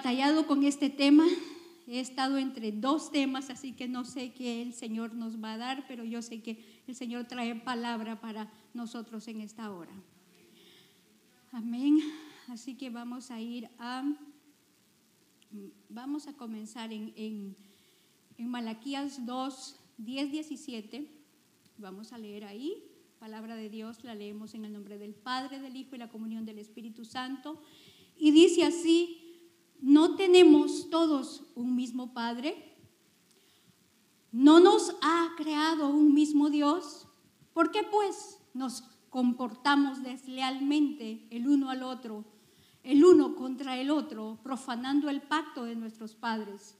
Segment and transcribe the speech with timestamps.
[0.00, 1.26] batallado con este tema.
[1.86, 5.58] He estado entre dos temas, así que no sé qué el Señor nos va a
[5.58, 9.92] dar, pero yo sé que el Señor trae palabra para nosotros en esta hora.
[11.52, 11.98] Amén.
[12.48, 14.10] Así que vamos a ir a,
[15.90, 17.54] vamos a comenzar en, en,
[18.38, 21.10] en Malaquías 2, 10, 17.
[21.76, 22.82] Vamos a leer ahí.
[23.18, 26.46] Palabra de Dios la leemos en el nombre del Padre, del Hijo y la comunión
[26.46, 27.60] del Espíritu Santo.
[28.16, 29.19] Y dice así,
[29.82, 32.76] ¿no tenemos todos un mismo Padre?
[34.32, 37.06] ¿No nos ha creado un mismo Dios?
[37.52, 42.24] ¿Por qué pues nos comportamos deslealmente el uno al otro,
[42.82, 46.76] el uno contra el otro, profanando el pacto de nuestros padres?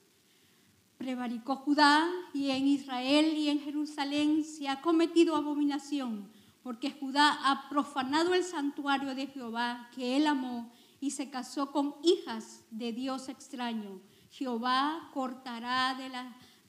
[1.01, 6.31] prevaricó Judá y en Israel y en Jerusalén se ha cometido abominación,
[6.63, 10.71] porque Judá ha profanado el santuario de Jehová que él amó
[11.01, 14.01] y se casó con hijas de Dios extraño.
[14.31, 16.11] Jehová cortará de,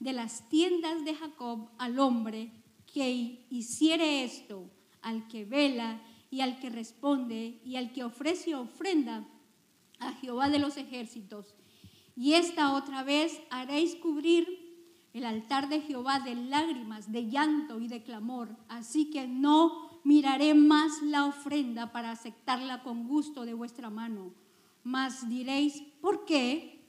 [0.00, 2.50] de las tiendas de Jacob al hombre
[2.92, 4.68] que hiciere esto,
[5.02, 9.24] al que vela y al que responde y al que ofrece ofrenda
[9.98, 11.54] a Jehová de los ejércitos
[12.16, 14.60] y esta otra vez haréis cubrir
[15.12, 18.56] el altar de Jehová de lágrimas, de llanto y de clamor.
[18.68, 24.32] Así que no miraré más la ofrenda para aceptarla con gusto de vuestra mano.
[24.84, 26.80] Mas diréis, ¿por qué?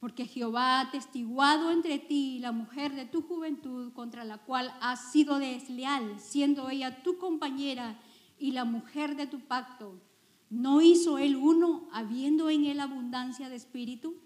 [0.00, 5.12] Porque Jehová ha testiguado entre ti la mujer de tu juventud contra la cual has
[5.12, 8.00] sido desleal, siendo ella tu compañera
[8.38, 10.00] y la mujer de tu pacto.
[10.48, 14.16] ¿No hizo él uno, habiendo en él abundancia de espíritu?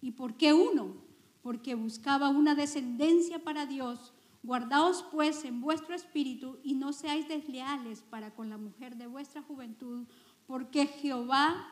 [0.00, 0.94] ¿Y por qué uno?
[1.42, 4.12] Porque buscaba una descendencia para Dios.
[4.42, 9.42] Guardaos pues en vuestro espíritu y no seáis desleales para con la mujer de vuestra
[9.42, 10.06] juventud,
[10.46, 11.68] porque Jehová,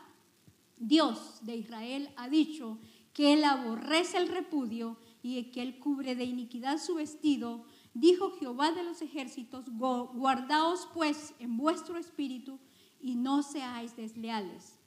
[0.79, 2.79] Dios de Israel, ha dicho
[3.13, 7.65] que él aborrece el repudio y que él cubre de iniquidad su vestido.
[7.93, 12.61] Dijo Jehová de los ejércitos, guardaos pues en vuestro espíritu
[13.01, 14.79] y no seáis desleales.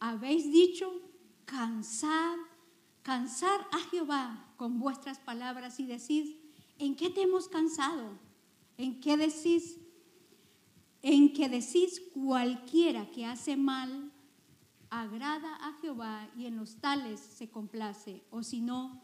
[0.00, 0.90] Habéis dicho,
[1.44, 2.38] cansad
[3.02, 6.36] cansar a Jehová con vuestras palabras y decís,
[6.82, 8.18] ¿en qué te hemos cansado?
[8.76, 9.78] ¿En qué decís?
[11.00, 14.10] En que decís cualquiera que hace mal
[14.90, 18.22] agrada a Jehová y en los tales se complace.
[18.30, 19.00] O si no,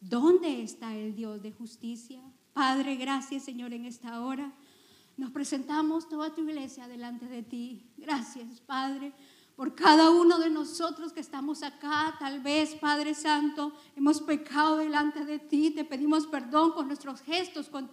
[0.00, 2.22] ¿dónde está el Dios de justicia?
[2.52, 4.52] Padre, gracias Señor en esta hora.
[5.16, 7.86] Nos presentamos toda tu iglesia delante de ti.
[7.96, 9.12] Gracias, Padre
[9.56, 12.14] por cada uno de nosotros que estamos acá.
[12.18, 15.70] Tal vez, Padre Santo, hemos pecado delante de ti.
[15.70, 17.90] Te pedimos perdón con nuestros gestos, con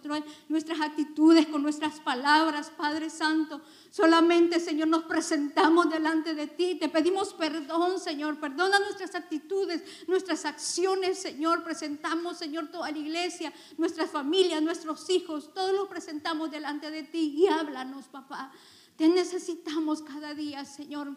[0.48, 3.62] nuestras actitudes, con nuestras palabras, Padre Santo.
[3.90, 6.74] Solamente, Señor, nos presentamos delante de ti.
[6.74, 8.38] Te pedimos perdón, Señor.
[8.38, 11.64] Perdona nuestras actitudes, nuestras acciones, Señor.
[11.64, 15.54] Presentamos, Señor, toda la iglesia, nuestra familia, nuestros hijos.
[15.54, 18.52] Todos los presentamos delante de ti y háblanos, papá.
[18.98, 21.16] Te necesitamos cada día, Señor.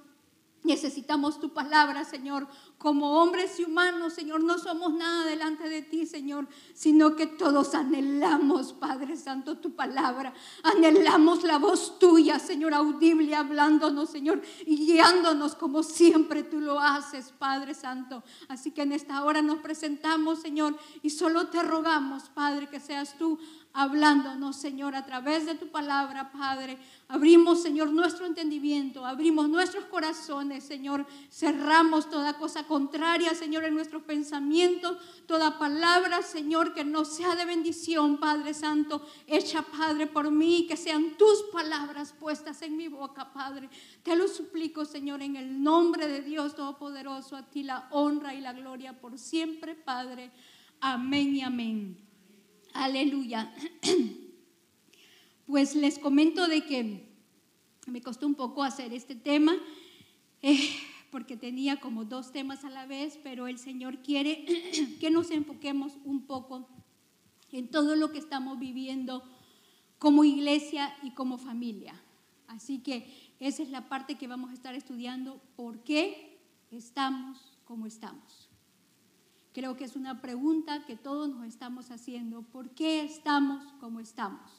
[0.64, 2.48] Necesitamos tu palabra, Señor.
[2.78, 7.74] Como hombres y humanos, Señor, no somos nada delante de ti, Señor, sino que todos
[7.74, 10.34] anhelamos, Padre Santo, tu palabra.
[10.64, 17.34] Anhelamos la voz tuya, Señor, audible, hablándonos, Señor, y guiándonos como siempre tú lo haces,
[17.40, 18.24] Padre Santo.
[18.48, 23.18] Así que en esta hora nos presentamos, Señor, y solo te rogamos, Padre, que seas
[23.18, 23.40] tú
[23.74, 26.78] hablándonos, Señor, a través de tu palabra, Padre.
[27.08, 31.06] Abrimos, Señor, nuestro entendimiento, abrimos nuestros corazones, Señor.
[31.30, 37.46] Cerramos toda cosa contraria, Señor, en nuestros pensamientos, toda palabra, Señor, que no sea de
[37.46, 43.32] bendición, Padre Santo, hecha, Padre, por mí, que sean tus palabras puestas en mi boca,
[43.32, 43.70] Padre.
[44.04, 48.42] Te lo suplico, Señor, en el nombre de Dios Todopoderoso, a ti la honra y
[48.42, 50.32] la gloria por siempre, Padre.
[50.80, 52.07] Amén y amén.
[52.78, 53.52] Aleluya.
[55.48, 57.08] Pues les comento de que
[57.86, 59.56] me costó un poco hacer este tema,
[60.42, 60.60] eh,
[61.10, 64.44] porque tenía como dos temas a la vez, pero el Señor quiere
[65.00, 66.68] que nos enfoquemos un poco
[67.54, 69.24] en todo lo que estamos viviendo
[70.00, 71.96] como iglesia y como familia.
[72.48, 73.10] Así que
[73.40, 76.42] esa es la parte que vamos a estar estudiando, por qué
[76.72, 78.47] estamos como estamos.
[79.58, 82.44] Creo que es una pregunta que todos nos estamos haciendo.
[82.44, 84.52] ¿Por qué estamos como estamos?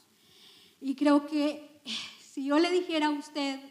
[0.81, 1.81] Y creo que
[2.19, 3.61] si yo le dijera a usted,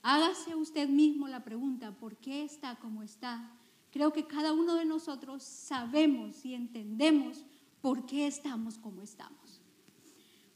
[0.00, 3.50] hágase usted mismo la pregunta, ¿por qué está como está?
[3.90, 7.44] Creo que cada uno de nosotros sabemos y entendemos
[7.80, 9.60] por qué estamos como estamos.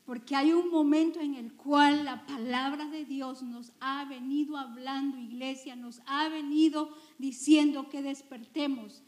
[0.04, 5.18] porque hay un momento en el cual la palabra de Dios nos ha venido hablando,
[5.18, 9.02] iglesia, nos ha venido diciendo que despertemos,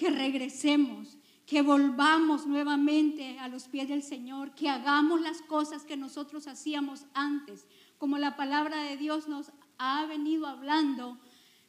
[0.00, 5.98] que regresemos, que volvamos nuevamente a los pies del Señor, que hagamos las cosas que
[5.98, 7.66] nosotros hacíamos antes,
[7.98, 11.18] como la palabra de Dios nos ha venido hablando,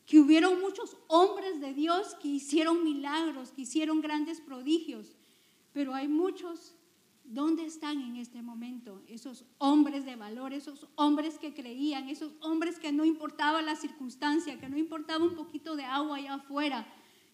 [0.06, 5.18] que hubieron muchos hombres de Dios que hicieron milagros, que hicieron grandes prodigios,
[5.74, 6.76] pero hay muchos
[7.24, 12.78] ¿Dónde están en este momento esos hombres de valor, esos hombres que creían, esos hombres
[12.78, 16.86] que no importaba la circunstancia, que no importaba un poquito de agua allá afuera,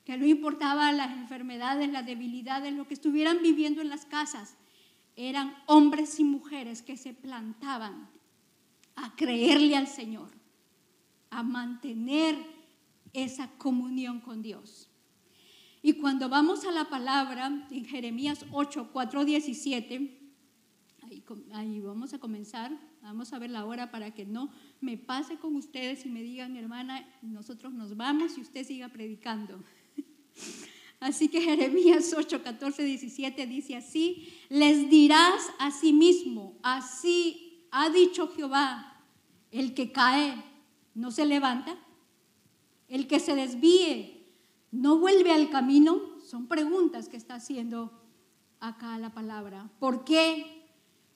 [0.07, 4.56] que no importaba las enfermedades, las debilidades, lo que estuvieran viviendo en las casas?
[5.18, 8.09] Eran hombres y mujeres que se plantaban
[8.95, 10.30] a creerle al Señor,
[11.30, 12.38] a mantener
[13.12, 14.89] esa comunión con Dios.
[15.81, 20.18] Y cuando vamos a la palabra en Jeremías 8, 4, 17,
[21.51, 22.71] ahí, vamos a comenzar,
[23.01, 26.56] vamos a ver la hora para que no me pase con ustedes y me digan,
[26.56, 29.65] hermana, nosotros nos vamos y usted siga predicando.
[31.00, 37.89] Así que Jeremías 8, 14, 17 dice así, les dirás a sí mismo, así ha
[37.89, 39.04] dicho Jehová,
[39.51, 40.44] el que cae
[40.95, 41.78] no se levanta,
[42.88, 44.25] el que se desvíe
[44.72, 47.92] no vuelve al camino, son preguntas que está haciendo
[48.60, 49.69] acá la palabra.
[49.80, 50.66] ¿Por qué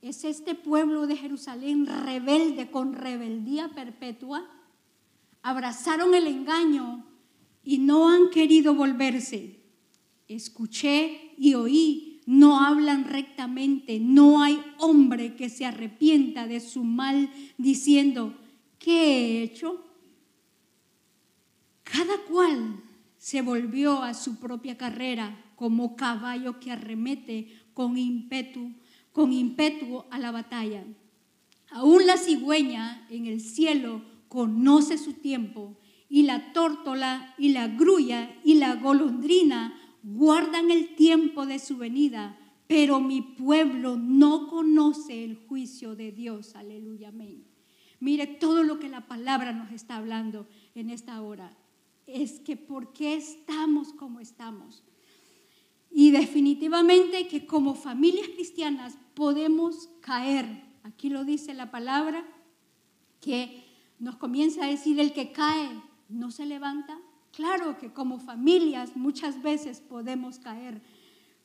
[0.02, 4.48] es este pueblo de Jerusalén rebelde con rebeldía perpetua?
[5.42, 7.11] Abrazaron el engaño
[7.64, 9.60] y no han querido volverse.
[10.28, 17.30] Escuché y oí, no hablan rectamente, no hay hombre que se arrepienta de su mal
[17.58, 18.36] diciendo,
[18.80, 19.84] ¿qué he hecho?
[21.84, 22.82] Cada cual
[23.18, 28.72] se volvió a su propia carrera como caballo que arremete con ímpetu,
[29.12, 30.84] con ímpetu a la batalla.
[31.70, 35.78] Aún la cigüeña en el cielo conoce su tiempo
[36.12, 39.74] y la tórtola y la grulla y la golondrina
[40.04, 42.38] guardan el tiempo de su venida,
[42.68, 46.56] pero mi pueblo no conoce el juicio de Dios.
[46.56, 47.46] Aleluya, amén.
[48.02, 51.56] Mire todo lo que la palabra nos está hablando en esta hora
[52.06, 54.84] es que por qué estamos como estamos.
[55.90, 60.46] Y definitivamente que como familias cristianas podemos caer.
[60.84, 62.26] Aquí lo dice la palabra,
[63.22, 63.64] que
[63.98, 65.70] nos comienza a decir el que cae
[66.12, 66.98] no se levanta.
[67.32, 70.82] Claro que como familias muchas veces podemos caer,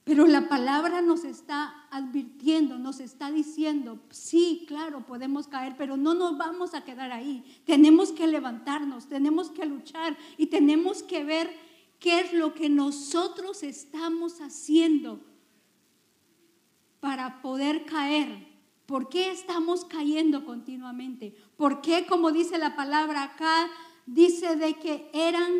[0.06, 6.14] pero la palabra nos está advirtiendo, nos está diciendo, sí, claro, podemos caer, pero no
[6.14, 7.42] nos vamos a quedar ahí.
[7.64, 11.50] Tenemos que levantarnos, tenemos que luchar y tenemos que ver
[11.98, 15.20] qué es lo que nosotros estamos haciendo
[17.00, 18.46] para poder caer.
[18.86, 21.36] ¿Por qué estamos cayendo continuamente?
[21.56, 23.68] ¿Por qué, como dice la palabra acá,
[24.06, 25.52] dice de que eran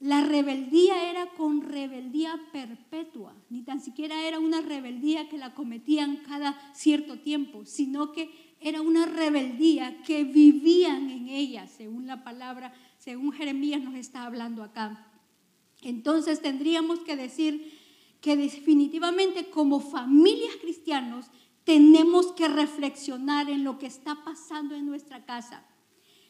[0.00, 6.18] la rebeldía era con rebeldía perpetua, ni tan siquiera era una rebeldía que la cometían
[6.18, 8.30] cada cierto tiempo, sino que
[8.60, 14.62] era una rebeldía que vivían en ella, según la palabra, según Jeremías nos está hablando
[14.62, 15.10] acá.
[15.82, 17.76] Entonces tendríamos que decir
[18.20, 21.26] que definitivamente como familias cristianos
[21.64, 25.64] tenemos que reflexionar en lo que está pasando en nuestra casa.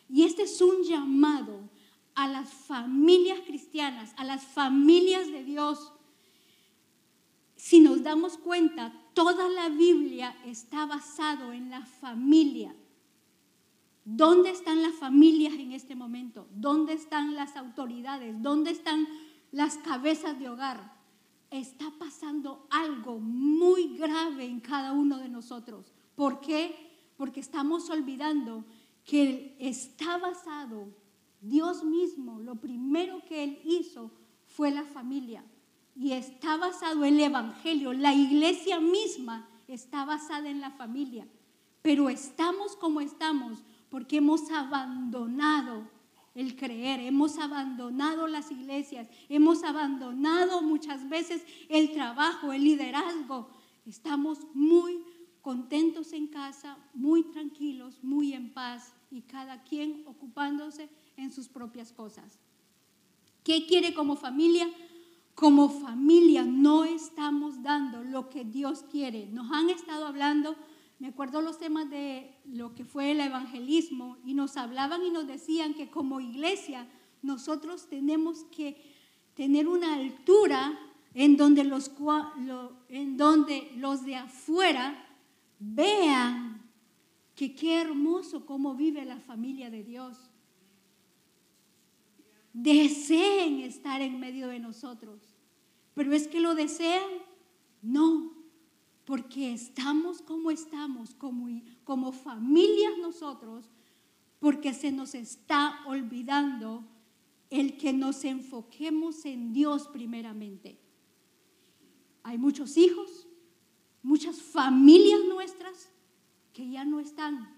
[0.09, 1.69] Y este es un llamado
[2.15, 5.93] a las familias cristianas, a las familias de Dios.
[7.55, 12.75] Si nos damos cuenta, toda la Biblia está basado en la familia.
[14.05, 16.49] ¿Dónde están las familias en este momento?
[16.51, 18.41] ¿Dónde están las autoridades?
[18.41, 19.07] ¿Dónde están
[19.53, 20.97] las cabezas de hogar?
[21.51, 25.93] Está pasando algo muy grave en cada uno de nosotros.
[26.15, 26.75] ¿Por qué?
[27.17, 28.65] Porque estamos olvidando
[29.09, 30.87] que está basado
[31.41, 34.11] Dios mismo, lo primero que Él hizo
[34.45, 35.43] fue la familia.
[35.97, 37.95] Y está basado el Evangelio.
[37.95, 41.27] La iglesia misma está basada en la familia.
[41.81, 45.89] Pero estamos como estamos porque hemos abandonado
[46.35, 53.49] el creer, hemos abandonado las iglesias, hemos abandonado muchas veces el trabajo, el liderazgo.
[53.87, 55.03] Estamos muy
[55.41, 61.93] contentos en casa, muy tranquilos, muy en paz y cada quien ocupándose en sus propias
[61.93, 62.39] cosas.
[63.43, 64.69] ¿Qué quiere como familia?
[65.35, 69.27] Como familia no estamos dando lo que Dios quiere.
[69.27, 70.57] Nos han estado hablando,
[70.99, 75.27] me acuerdo los temas de lo que fue el evangelismo, y nos hablaban y nos
[75.27, 76.87] decían que como iglesia
[77.23, 78.77] nosotros tenemos que
[79.35, 80.79] tener una altura
[81.15, 81.91] en donde los,
[82.89, 85.07] en donde los de afuera
[85.59, 86.58] vean
[87.39, 90.19] que qué hermoso cómo vive la familia de Dios.
[92.53, 95.21] Deseen estar en medio de nosotros.
[95.95, 97.09] Pero es que lo desean,
[97.81, 98.33] no,
[99.05, 101.47] porque estamos como estamos, como,
[101.85, 103.71] como familias nosotros,
[104.41, 106.83] porque se nos está olvidando
[107.51, 110.77] el que nos enfoquemos en Dios primeramente.
[112.25, 113.29] Hay muchos hijos,
[114.03, 115.89] muchas familias nuestras
[116.59, 117.55] que ya no están.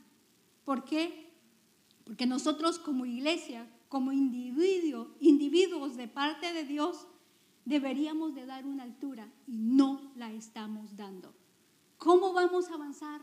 [0.66, 1.32] ¿Por qué?
[2.04, 7.06] Porque nosotros como iglesia, como individuo, individuos de parte de Dios,
[7.64, 11.34] deberíamos de dar una altura y no la estamos dando.
[11.96, 13.22] ¿Cómo vamos a avanzar?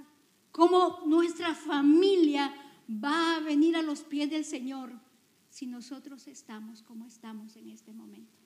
[0.52, 2.52] ¿Cómo nuestra familia
[2.90, 4.92] va a venir a los pies del Señor
[5.52, 8.40] si nosotros estamos como estamos en este momento?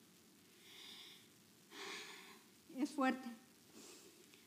[2.76, 3.41] Es fuerte.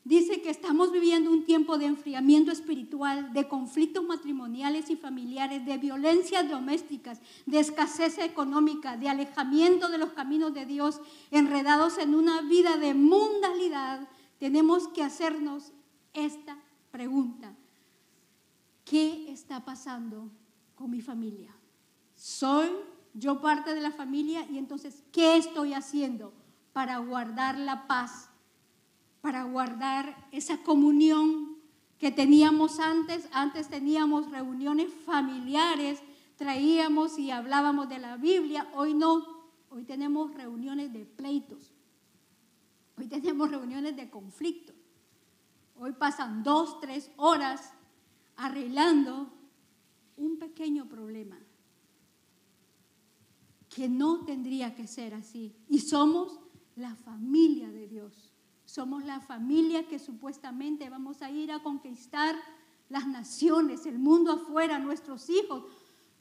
[0.06, 5.78] Dice que estamos viviendo un tiempo de enfriamiento espiritual, de conflictos matrimoniales y familiares, de
[5.78, 11.00] violencias domésticas, de escasez económica, de alejamiento de los caminos de Dios,
[11.32, 14.08] enredados en una vida de mundalidad.
[14.38, 15.72] Tenemos que hacernos
[16.14, 16.56] esta
[16.92, 17.56] pregunta.
[18.84, 20.30] ¿Qué está pasando
[20.76, 21.52] con mi familia?
[22.14, 22.70] ¿Soy
[23.12, 24.46] yo parte de la familia?
[24.48, 26.32] Y entonces, ¿qué estoy haciendo
[26.72, 28.30] para guardar la paz?
[29.26, 31.56] Para guardar esa comunión
[31.98, 33.28] que teníamos antes.
[33.32, 36.00] Antes teníamos reuniones familiares,
[36.36, 38.70] traíamos y hablábamos de la Biblia.
[38.76, 39.26] Hoy no,
[39.68, 41.74] hoy tenemos reuniones de pleitos.
[42.96, 44.72] Hoy tenemos reuniones de conflicto.
[45.74, 47.72] Hoy pasan dos, tres horas
[48.36, 49.28] arreglando
[50.16, 51.36] un pequeño problema
[53.74, 55.52] que no tendría que ser así.
[55.68, 56.38] Y somos
[56.76, 58.35] la familia de Dios.
[58.66, 62.34] Somos la familia que supuestamente vamos a ir a conquistar
[62.88, 65.64] las naciones, el mundo afuera, nuestros hijos,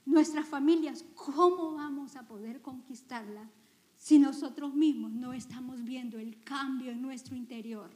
[0.05, 1.03] nuestras familias.
[1.15, 3.49] ¿Cómo vamos a poder conquistarla
[3.97, 7.89] si nosotros mismos no estamos viendo el cambio en nuestro interior?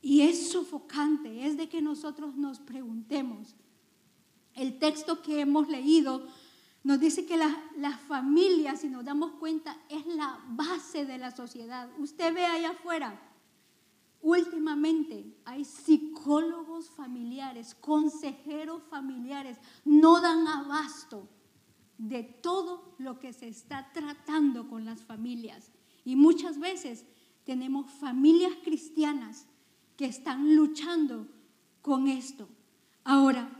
[0.00, 3.56] Y es sofocante, es de que nosotros nos preguntemos.
[4.54, 6.28] El texto que hemos leído
[6.84, 11.30] nos dice que la, la, familia, si nos damos cuenta, es la base de la
[11.30, 11.88] sociedad.
[11.98, 13.20] Usted ve allá afuera,
[14.22, 21.28] Últimamente hay psicólogos familiares, consejeros familiares, no dan abasto
[21.98, 25.72] de todo lo que se está tratando con las familias.
[26.04, 27.04] Y muchas veces
[27.44, 29.46] tenemos familias cristianas
[29.96, 31.26] que están luchando
[31.80, 32.48] con esto.
[33.02, 33.50] Ahora,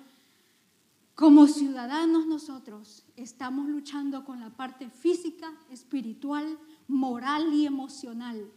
[1.17, 8.49] como ciudadanos nosotros estamos luchando con la parte física, espiritual, moral y emocional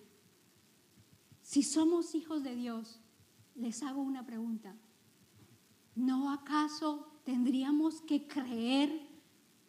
[1.46, 3.00] si somos hijos de Dios,
[3.54, 4.76] les hago una pregunta.
[5.94, 9.08] ¿No acaso tendríamos que creer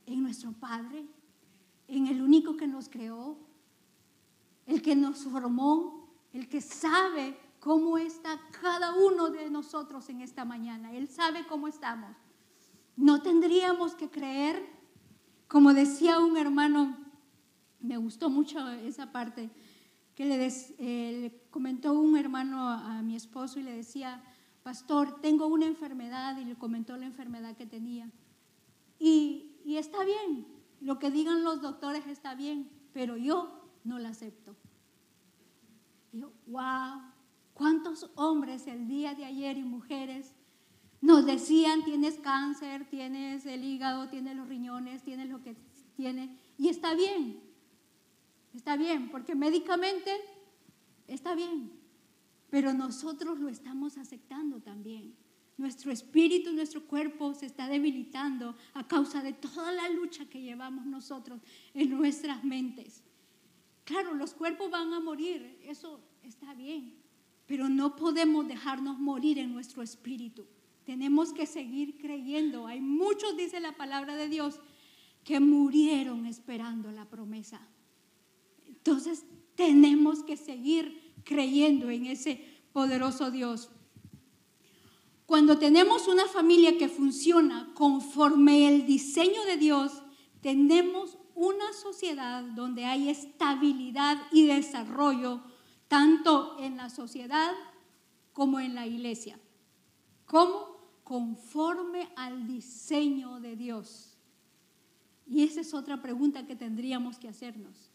[0.07, 1.07] en nuestro Padre,
[1.87, 3.37] en el único que nos creó,
[4.65, 10.47] el que nos formó, el que sabe cómo está cada uno de nosotros en esta
[10.47, 10.95] mañana?
[10.95, 12.17] Él sabe cómo estamos.
[12.97, 14.67] ¿No tendríamos que creer?
[15.47, 16.97] Como decía un hermano,
[17.81, 19.51] me gustó mucho esa parte,
[20.17, 24.25] que le, eh, comentó un hermano a, mi esposo y le decía,
[24.63, 28.11] pastor, tengo una enfermedad y le comentó la enfermedad que tenía.
[28.99, 30.47] Y, y está bien,
[30.81, 34.57] lo que digan los doctores está bien, pero yo no la acepto.
[36.13, 37.03] Y yo, wow,
[37.53, 40.35] ¿cuántos hombres el día de ayer y mujeres
[41.03, 45.55] nos decían, tienes cáncer, tienes el hígado, tienes los riñones, tienes lo que
[45.95, 47.46] tiene, y está bien,
[48.57, 50.11] Está bien, porque médicamente
[51.07, 51.71] está bien,
[52.49, 55.15] pero nosotros lo estamos aceptando también.
[55.59, 60.87] Nuestro espíritu, nuestro cuerpo se está debilitando a causa de toda la lucha que llevamos
[60.87, 61.43] nosotros
[61.75, 63.03] en nuestras mentes.
[63.85, 66.95] Claro, los cuerpos van a morir, eso está bien,
[67.45, 70.47] pero no podemos dejarnos morir en nuestro espíritu.
[70.85, 72.67] Tenemos que seguir creyendo.
[72.67, 74.61] Hay muchos, dice la palabra de Dios,
[75.25, 77.61] que murieron esperando la promesa.
[78.87, 79.25] Entonces
[79.57, 82.41] tenemos que seguir creyendo en ese
[82.73, 83.69] poderoso Dios.
[85.27, 90.05] Cuando tenemos una familia que funciona conforme el diseño de Dios,
[90.41, 95.43] tenemos una sociedad donde hay estabilidad y desarrollo,
[95.89, 97.55] tanto en la sociedad
[98.33, 99.41] como en la iglesia.
[100.27, 100.77] ¿Cómo?
[101.03, 104.17] Conforme al diseño de Dios.
[105.27, 107.91] Y esa es otra pregunta que tendríamos que hacernos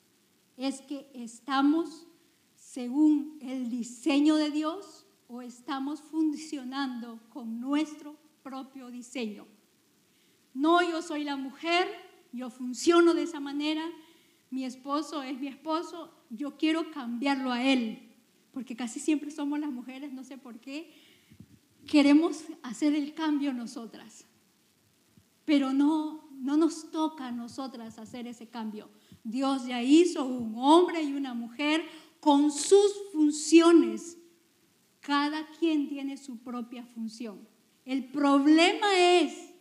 [0.57, 2.07] es que estamos
[2.55, 9.45] según el diseño de Dios o estamos funcionando con nuestro propio diseño.
[10.53, 11.87] No, yo soy la mujer,
[12.31, 13.83] yo funciono de esa manera,
[14.49, 18.09] mi esposo es mi esposo, yo quiero cambiarlo a él,
[18.51, 20.93] porque casi siempre somos las mujeres, no sé por qué,
[21.87, 24.25] queremos hacer el cambio nosotras,
[25.45, 28.89] pero no, no nos toca a nosotras hacer ese cambio.
[29.23, 31.83] Dios ya hizo un hombre y una mujer
[32.19, 34.17] con sus funciones.
[34.99, 37.47] Cada quien tiene su propia función.
[37.85, 39.51] El problema es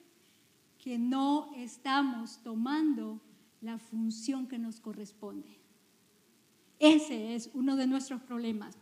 [0.79, 3.21] que no estamos tomando
[3.61, 5.59] la función que nos corresponde.
[6.79, 8.77] Ese es uno de nuestros problemas.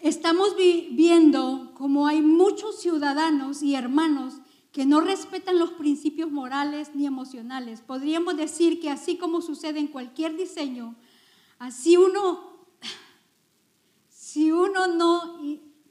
[0.00, 4.40] Estamos viendo como hay muchos ciudadanos y hermanos
[4.72, 7.82] que no respetan los principios morales ni emocionales.
[7.82, 10.96] Podríamos decir que así como sucede en cualquier diseño,
[11.58, 12.66] así uno,
[14.08, 15.38] si uno no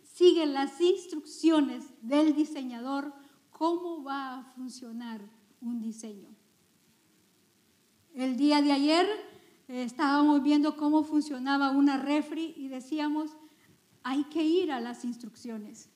[0.03, 3.13] sigue las instrucciones del diseñador,
[3.51, 5.21] ¿cómo va a funcionar
[5.61, 6.29] un diseño?
[8.15, 9.05] El día de ayer
[9.67, 13.38] eh, estábamos viendo cómo funcionaba una refri y decíamos,
[14.01, 15.90] hay que ir a las instrucciones.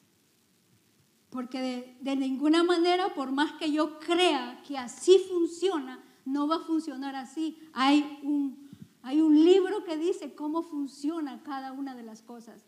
[1.35, 6.59] Porque de, ninguna manera, por más que yo crea que así funciona, no va a
[6.59, 7.57] funcionar así.
[7.73, 8.69] Hay un,
[9.01, 12.63] hay un libro que dice cómo funciona cada una de las cosas.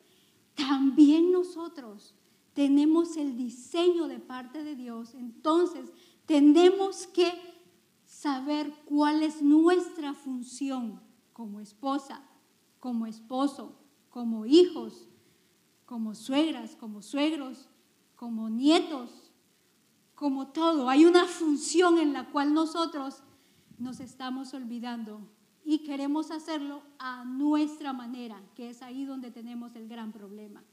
[0.54, 2.14] También nosotros
[2.54, 5.14] tenemos el diseño de parte de Dios.
[5.14, 5.90] Entonces,
[6.26, 7.32] tenemos que
[8.06, 11.00] saber cuál es nuestra función
[11.32, 12.22] como esposa,
[12.82, 13.78] como esposo,
[14.10, 15.08] como hijos,
[15.86, 17.70] como suegras, como suegros,
[18.18, 19.32] como nietos,
[20.16, 20.90] como todo.
[20.90, 23.24] Hay una función en la cual nosotros
[23.78, 25.22] nos estamos olvidando
[25.64, 30.64] y queremos hacerlo a nuestra manera, que es ahí donde tenemos el gran problema.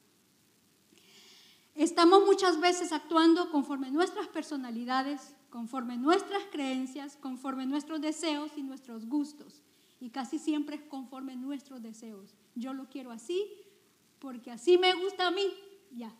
[1.74, 9.06] Estamos muchas veces actuando conforme nuestras personalidades, conforme nuestras creencias, conforme nuestros deseos y nuestros
[9.06, 9.62] gustos.
[10.00, 12.34] Y casi siempre es conforme nuestros deseos.
[12.54, 13.50] Yo lo quiero así
[14.20, 15.52] porque así me gusta a mí,
[15.90, 16.14] ya.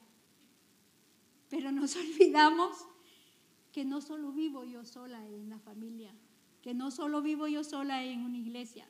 [1.49, 2.77] Pero nos olvidamos
[3.73, 6.13] que no solo vivo yo sola en la familia,
[6.63, 8.87] que no solo vivo yo sola en una iglesia,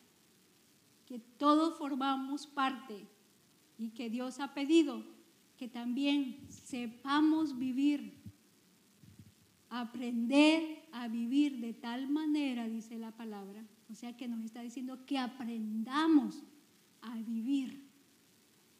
[1.06, 3.06] que todos formamos parte
[3.78, 5.02] y que Dios ha pedido
[5.56, 8.24] que también sepamos vivir
[9.80, 13.64] aprender a vivir de tal manera, dice la palabra.
[13.90, 16.42] O sea que nos está diciendo que aprendamos
[17.02, 17.82] a vivir.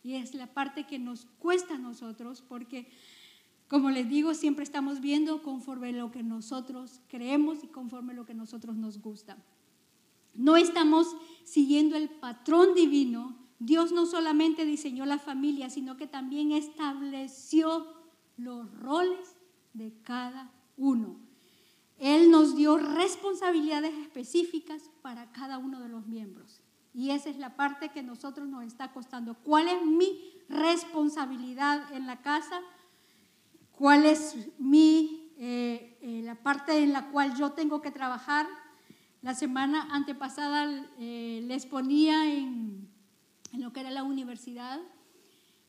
[0.05, 2.89] Y es la parte que nos cuesta a nosotros porque,
[3.69, 8.35] como les digo, siempre estamos viendo conforme lo que nosotros creemos y conforme lo que
[8.35, 9.39] nosotros nos gusta.
[10.35, 13.37] No estamos siguiendo el patrón divino.
[13.59, 17.87] Dios no solamente diseñó la familia, sino que también estableció
[18.37, 19.37] los roles
[19.73, 21.17] de cada uno.
[21.99, 26.61] Él nos dio responsabilidades específicas para cada uno de los miembros.
[26.93, 29.35] Y esa es la parte que nosotros nos está costando.
[29.35, 32.61] ¿Cuál es mi responsabilidad en la casa?
[33.77, 38.47] ¿Cuál es mi, eh, eh, la parte en la cual yo tengo que trabajar?
[39.21, 42.89] La semana antepasada eh, les ponía en,
[43.53, 44.81] lo que era la universidad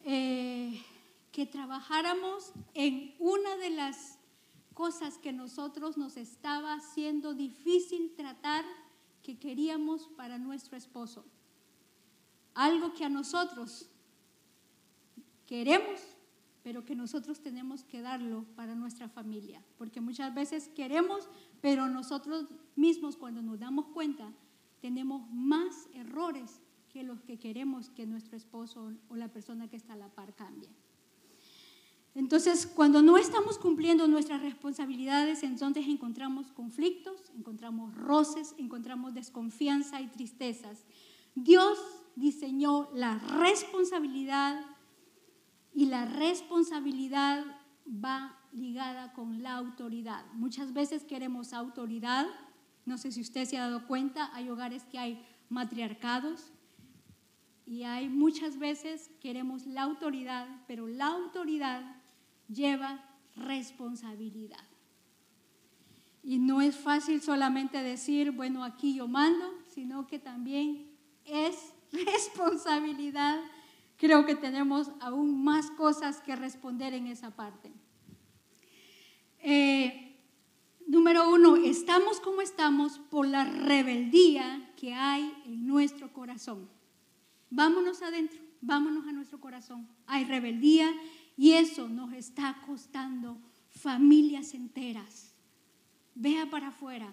[0.04, 4.20] que trabajáramos en una de las
[4.76, 8.64] cosas que nosotros nos estaba haciendo difícil tratar
[9.24, 11.26] que queríamos para nuestro esposo.
[12.54, 13.90] Algo que a nosotros
[15.48, 16.15] queremos,
[16.66, 19.64] pero que nosotros tenemos que darlo para nuestra familia.
[19.78, 21.30] Porque muchas veces queremos,
[21.62, 24.34] pero nosotros mismos cuando nos damos cuenta
[24.82, 29.94] tenemos más errores que los que queremos que nuestro esposo o la persona que está
[29.94, 30.72] a la par cambie.
[32.16, 40.08] Entonces, cuando no estamos cumpliendo nuestras responsabilidades, entonces encontramos conflictos, encontramos roces, encontramos desconfianza y
[40.08, 40.80] tristezas.
[41.36, 41.78] Dios
[42.16, 44.66] diseñó la responsabilidad
[45.76, 47.44] y la responsabilidad
[47.86, 50.26] va ligada con la autoridad.
[50.34, 52.26] Muchas veces queremos autoridad,
[52.86, 56.54] no sé si usted se ha dado cuenta, hay hogares que hay matriarcados
[57.66, 61.84] y hay muchas veces queremos la autoridad, pero la autoridad
[62.48, 63.04] lleva
[63.36, 64.64] responsabilidad.
[66.24, 70.90] Y no es fácil solamente decir, bueno, aquí yo mando, sino que también
[71.26, 73.42] es responsabilidad.
[74.06, 77.72] Creo que tenemos aún más cosas que responder en esa parte.
[79.40, 80.16] Eh,
[80.86, 86.70] número uno, estamos como estamos por la rebeldía que hay en nuestro corazón.
[87.50, 89.88] Vámonos adentro, vámonos a nuestro corazón.
[90.06, 90.94] Hay rebeldía
[91.36, 93.40] y eso nos está costando
[93.72, 95.34] familias enteras.
[96.14, 97.12] Vea para afuera,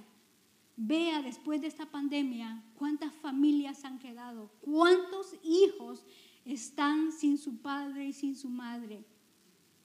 [0.77, 6.05] vea después de esta pandemia cuántas familias han quedado, cuántos hijos
[6.45, 9.05] están sin su padre y sin su madre,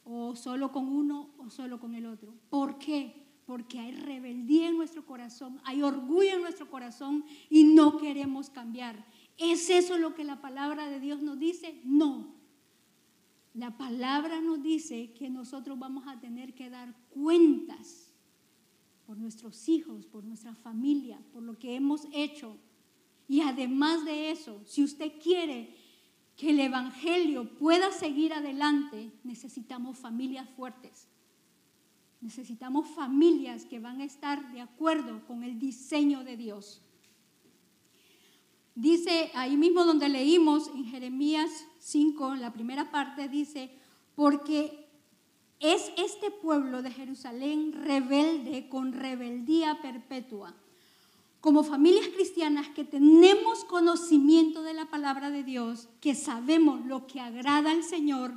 [0.04, 2.34] o solo con uno o solo con el otro.
[2.50, 3.26] ¿Por qué?
[3.46, 9.06] Porque hay rebeldía en nuestro corazón, hay orgullo en nuestro corazón y no queremos cambiar.
[9.38, 11.80] ¿Es eso lo que la palabra de Dios nos dice?
[11.84, 12.36] No.
[13.54, 18.14] La palabra nos dice que nosotros vamos a tener que dar cuentas
[19.06, 22.58] por nuestros hijos, por nuestra familia, por lo que hemos hecho.
[23.28, 25.74] Y además de eso, si usted quiere
[26.38, 31.08] que el Evangelio pueda seguir adelante, necesitamos familias fuertes.
[32.22, 36.82] Necesitamos familias que van a estar de acuerdo con el diseño de Dios.
[38.76, 43.72] Dice ahí mismo donde leímos en Jeremías 5, en la primera parte, dice,
[44.14, 44.88] porque
[45.60, 50.56] es este pueblo de Jerusalén rebelde con rebeldía perpetua.
[51.42, 57.20] Como familias cristianas que tenemos conocimiento de la palabra de Dios, que sabemos lo que
[57.20, 58.34] agrada al Señor,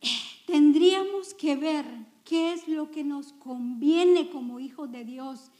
[0.00, 0.08] eh,
[0.46, 1.86] tendríamos que ver
[2.24, 5.50] qué es lo que nos conviene como hijos de Dios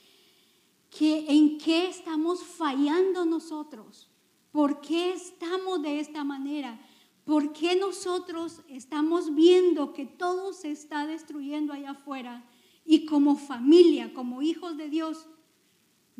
[1.01, 4.09] en qué estamos fallando nosotros,
[4.53, 6.79] por qué estamos de esta manera,
[7.25, 12.45] por qué nosotros estamos viendo que todo se está destruyendo allá afuera
[12.85, 15.27] y como familia, como hijos de Dios,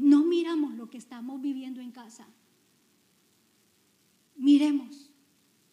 [0.01, 2.27] no miramos lo que estamos viviendo en casa.
[4.35, 5.11] Miremos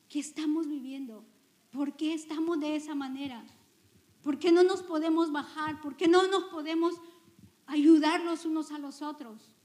[0.09, 1.23] qué estamos viviendo,
[1.71, 3.45] por qué estamos de esa manera,
[4.21, 6.95] por qué no nos podemos bajar, por qué no nos podemos
[7.67, 9.55] ayudarnos unos a los otros.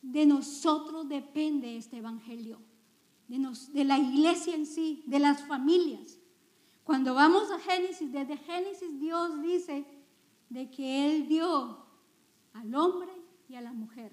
[0.00, 2.60] De nosotros depende este Evangelio,
[3.26, 3.38] de,
[3.72, 6.20] de la iglesia en sí, de las familias.
[6.84, 9.84] Cuando vamos a Génesis, desde Génesis Dios dice
[10.48, 11.84] de que Él dio
[12.52, 13.19] al hombre
[13.50, 14.12] y a la mujer.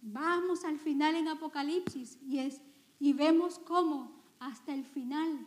[0.00, 2.62] Vamos al final en Apocalipsis y, es,
[2.98, 5.46] y vemos cómo hasta el final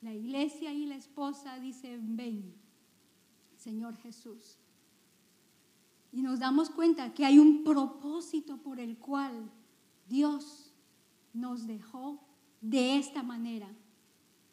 [0.00, 2.54] la iglesia y la esposa dicen, ven,
[3.56, 4.58] Señor Jesús.
[6.10, 9.50] Y nos damos cuenta que hay un propósito por el cual
[10.08, 10.72] Dios
[11.32, 12.18] nos dejó
[12.60, 13.68] de esta manera.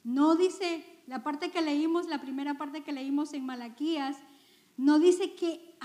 [0.03, 4.17] No dice, la parte que leímos, la primera parte que leímos en Malaquías,
[4.77, 5.75] no dice que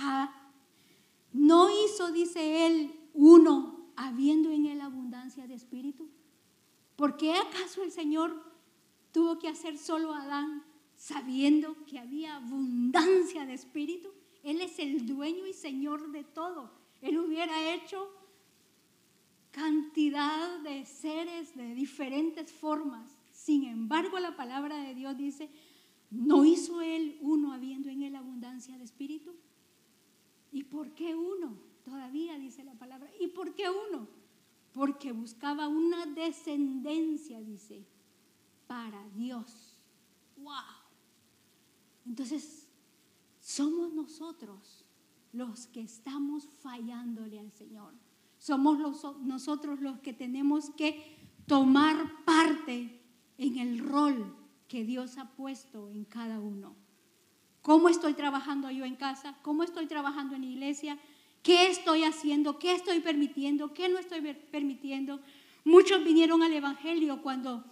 [1.35, 6.09] no hizo, dice él, uno habiendo en él abundancia de espíritu.
[6.97, 8.41] ¿Por qué acaso el Señor
[9.11, 10.65] tuvo que hacer solo a Adán
[10.97, 14.11] sabiendo que había abundancia de espíritu?
[14.45, 16.71] Él es el dueño y señor de todo.
[17.01, 18.09] Él hubiera hecho
[19.51, 23.11] cantidad de seres de diferentes formas.
[23.33, 25.51] Sin embargo, la palabra de Dios dice,
[26.11, 29.35] ¿no hizo Él uno habiendo en él abundancia de espíritu?
[30.55, 31.59] ¿Y por qué uno?
[31.85, 33.11] Todavía dice la palabra.
[33.19, 34.07] ¿Y por qué uno?
[34.73, 37.85] Porque buscaba una descendencia, dice,
[38.69, 39.77] para Dios.
[40.37, 40.55] ¡Wow!
[42.07, 42.69] Entonces,
[43.41, 44.85] somos nosotros
[45.33, 47.93] los que estamos fallándole al Señor.
[48.39, 48.79] Somos
[49.23, 51.17] nosotros los que tenemos que
[51.49, 53.03] tomar parte
[53.39, 54.37] en el rol
[54.69, 56.84] que Dios ha puesto en cada uno.
[57.65, 59.35] ¿Cómo estoy trabajando yo en casa?
[59.41, 60.99] ¿Cómo estoy trabajando en iglesia?
[61.43, 62.59] ¿Qué estoy haciendo?
[62.59, 63.73] ¿Qué estoy permitiendo?
[63.73, 64.21] ¿Qué no estoy
[64.53, 65.21] permitiendo?
[65.65, 67.65] Muchos vinieron al Evangelio cuando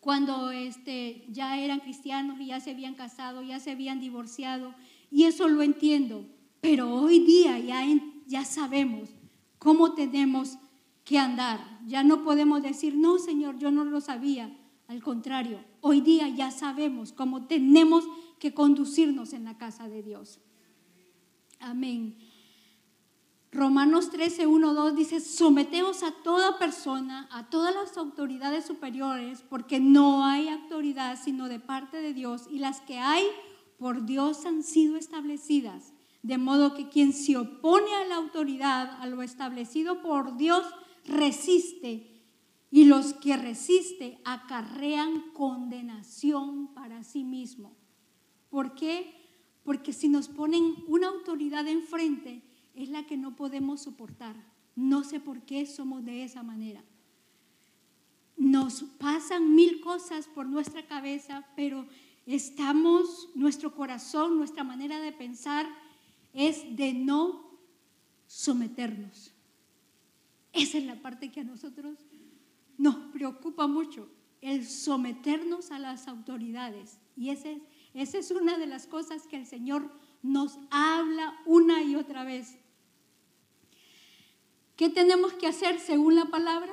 [0.00, 4.74] cuando este, ya eran cristianos y ya se habían casado, ya se habían divorciado,
[5.12, 6.24] y eso lo entiendo,
[6.60, 7.84] pero hoy día ya,
[8.26, 9.10] ya sabemos
[9.58, 10.58] cómo tenemos
[11.04, 11.60] que andar.
[11.86, 14.56] Ya no podemos decir, no, Señor, yo no lo sabía.
[14.88, 20.40] Al contrario, hoy día ya sabemos cómo tenemos que conducirnos en la casa de Dios.
[21.60, 22.16] Amén.
[23.50, 29.80] Romanos 13, 1, 2 dice, someteos a toda persona, a todas las autoridades superiores, porque
[29.80, 33.24] no hay autoridad sino de parte de Dios, y las que hay
[33.78, 35.94] por Dios han sido establecidas.
[36.22, 40.64] De modo que quien se opone a la autoridad, a lo establecido por Dios,
[41.06, 42.18] resiste,
[42.70, 47.76] y los que resiste acarrean condenación para sí mismo.
[48.50, 49.14] ¿Por qué?
[49.64, 52.42] Porque si nos ponen una autoridad enfrente,
[52.74, 54.36] es la que no podemos soportar.
[54.76, 56.82] No sé por qué somos de esa manera.
[58.36, 61.86] Nos pasan mil cosas por nuestra cabeza, pero
[62.24, 65.66] estamos, nuestro corazón, nuestra manera de pensar
[66.32, 67.50] es de no
[68.26, 69.32] someternos.
[70.52, 71.98] Esa es la parte que a nosotros
[72.76, 74.08] nos preocupa mucho
[74.40, 76.98] el someternos a las autoridades.
[77.16, 77.60] Y esa es,
[77.94, 79.90] esa es una de las cosas que el Señor
[80.22, 82.58] nos habla una y otra vez.
[84.76, 86.72] ¿Qué tenemos que hacer según la palabra?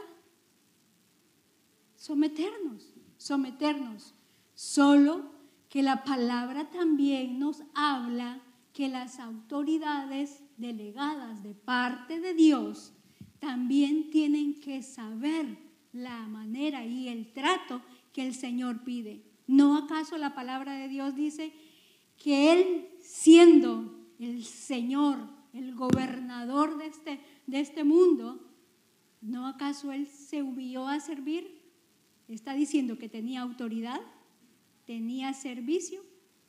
[1.95, 4.13] Someternos, someternos.
[4.53, 5.31] Solo
[5.69, 8.41] que la palabra también nos habla
[8.73, 12.93] que las autoridades delegadas de parte de Dios
[13.39, 15.57] también tienen que saber
[15.93, 17.81] la manera y el trato
[18.13, 19.23] que el Señor pide.
[19.47, 21.53] ¿No acaso la palabra de Dios dice
[22.17, 25.17] que Él, siendo el Señor,
[25.53, 28.39] el gobernador de este, de este mundo,
[29.21, 31.61] ¿no acaso Él se humilló a servir?
[32.27, 34.01] Está diciendo que tenía autoridad,
[34.85, 36.01] tenía servicio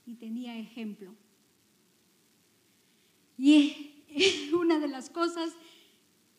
[0.06, 1.14] y tenía ejemplo.
[3.36, 5.52] Y es una de las cosas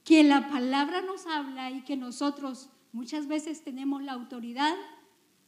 [0.04, 4.76] que la palabra nos habla y que nosotros Muchas veces tenemos la autoridad,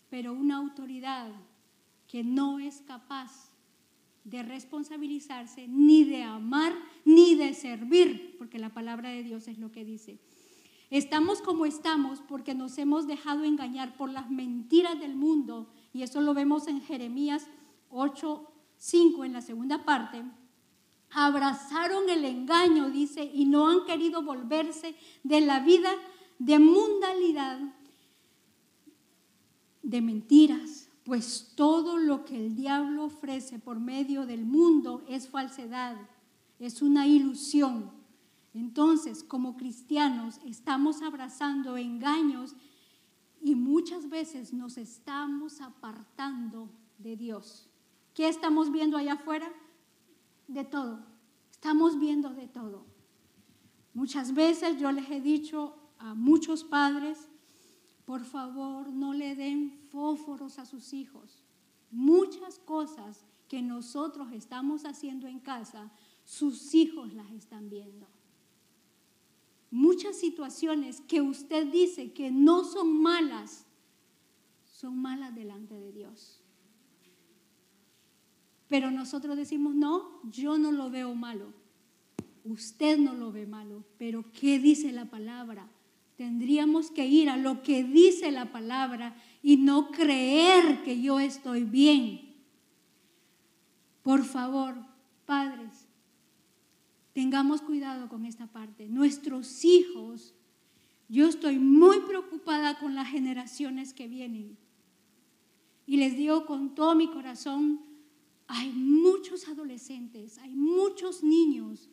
[0.09, 1.31] pero una autoridad
[2.07, 3.49] que no es capaz
[4.23, 6.73] de responsabilizarse, ni de amar,
[7.05, 10.19] ni de servir, porque la palabra de Dios es lo que dice.
[10.89, 16.21] Estamos como estamos porque nos hemos dejado engañar por las mentiras del mundo, y eso
[16.21, 17.47] lo vemos en Jeremías
[17.89, 20.23] 8, 5 en la segunda parte.
[21.11, 25.91] Abrazaron el engaño, dice, y no han querido volverse de la vida
[26.39, 27.59] de mundalidad,
[29.81, 35.95] de mentiras, pues todo lo que el diablo ofrece por medio del mundo es falsedad,
[36.59, 37.91] es una ilusión.
[38.53, 42.55] Entonces, como cristianos, estamos abrazando engaños
[43.41, 47.69] y muchas veces nos estamos apartando de Dios.
[48.13, 49.49] ¿Qué estamos viendo allá afuera?
[50.47, 50.99] De todo.
[51.49, 52.85] Estamos viendo de todo.
[53.93, 57.29] Muchas veces yo les he dicho a muchos padres,
[58.09, 61.43] por favor, no le den fósforos a sus hijos.
[61.91, 65.91] Muchas cosas que nosotros estamos haciendo en casa,
[66.23, 68.07] sus hijos las están viendo.
[69.69, 73.67] Muchas situaciones que usted dice que no son malas,
[74.65, 76.41] son malas delante de Dios.
[78.69, 81.53] Pero nosotros decimos, no, yo no lo veo malo.
[82.43, 85.69] Usted no lo ve malo, pero ¿qué dice la palabra?
[86.19, 91.63] Tendríamos que ir a lo que dice la palabra y no creer que yo estoy
[91.63, 92.35] bien.
[94.03, 94.75] Por favor,
[95.25, 95.87] padres,
[97.13, 98.89] tengamos cuidado con esta parte.
[98.89, 100.35] Nuestros hijos,
[101.07, 104.57] yo estoy muy preocupada con las generaciones que vienen.
[105.85, 107.79] Y les digo con todo mi corazón,
[108.47, 111.89] hay muchos adolescentes, hay muchos niños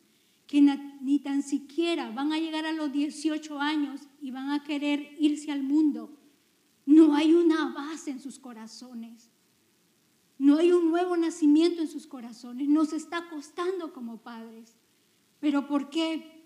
[0.47, 0.61] que
[1.01, 5.51] ni tan siquiera van a llegar a los 18 años y van a querer irse
[5.51, 6.17] al mundo.
[6.85, 9.29] No hay una base en sus corazones.
[10.39, 12.69] No hay un nuevo nacimiento en sus corazones.
[12.69, 14.73] Nos está costando como padres.
[15.41, 16.45] ¿Pero por qué?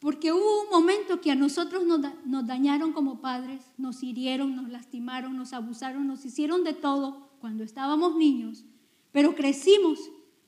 [0.00, 4.68] Porque hubo un momento que a nosotros nos, nos dañaron como padres, nos hirieron, nos
[4.68, 8.64] lastimaron, nos abusaron, nos hicieron de todo cuando estábamos niños.
[9.12, 10.00] Pero crecimos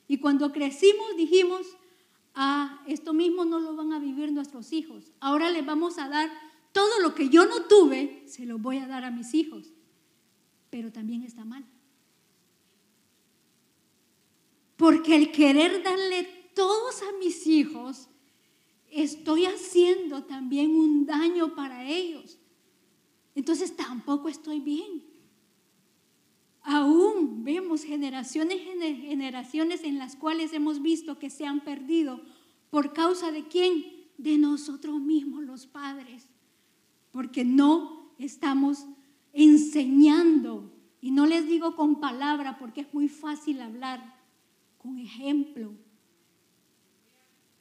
[0.08, 1.76] y cuando crecimos dijimos,
[2.34, 5.12] ah, esto mismo no lo van a vivir nuestros hijos.
[5.20, 6.30] Ahora les vamos a dar
[6.72, 9.72] todo lo que yo no tuve, se lo voy a dar a mis hijos.
[10.70, 11.64] Pero también está mal.
[14.76, 18.08] Porque el querer darle todos a mis hijos,
[18.90, 22.38] estoy haciendo también un daño para ellos.
[23.34, 25.13] Entonces tampoco estoy bien.
[26.64, 32.22] Aún vemos generaciones y generaciones en las cuales hemos visto que se han perdido.
[32.70, 33.84] ¿Por causa de quién?
[34.16, 36.30] De nosotros mismos, los padres.
[37.12, 38.86] Porque no estamos
[39.32, 40.72] enseñando.
[41.02, 44.18] Y no les digo con palabra porque es muy fácil hablar.
[44.78, 45.74] Con ejemplo.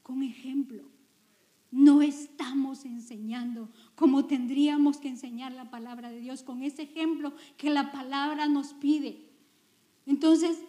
[0.02, 0.93] Con ejemplo
[1.74, 7.72] no estamos enseñando como tendríamos que enseñar la palabra de Dios, con ese ejemplo que
[7.72, 9.26] la palabra nos pide.
[10.06, 10.60] Entonces,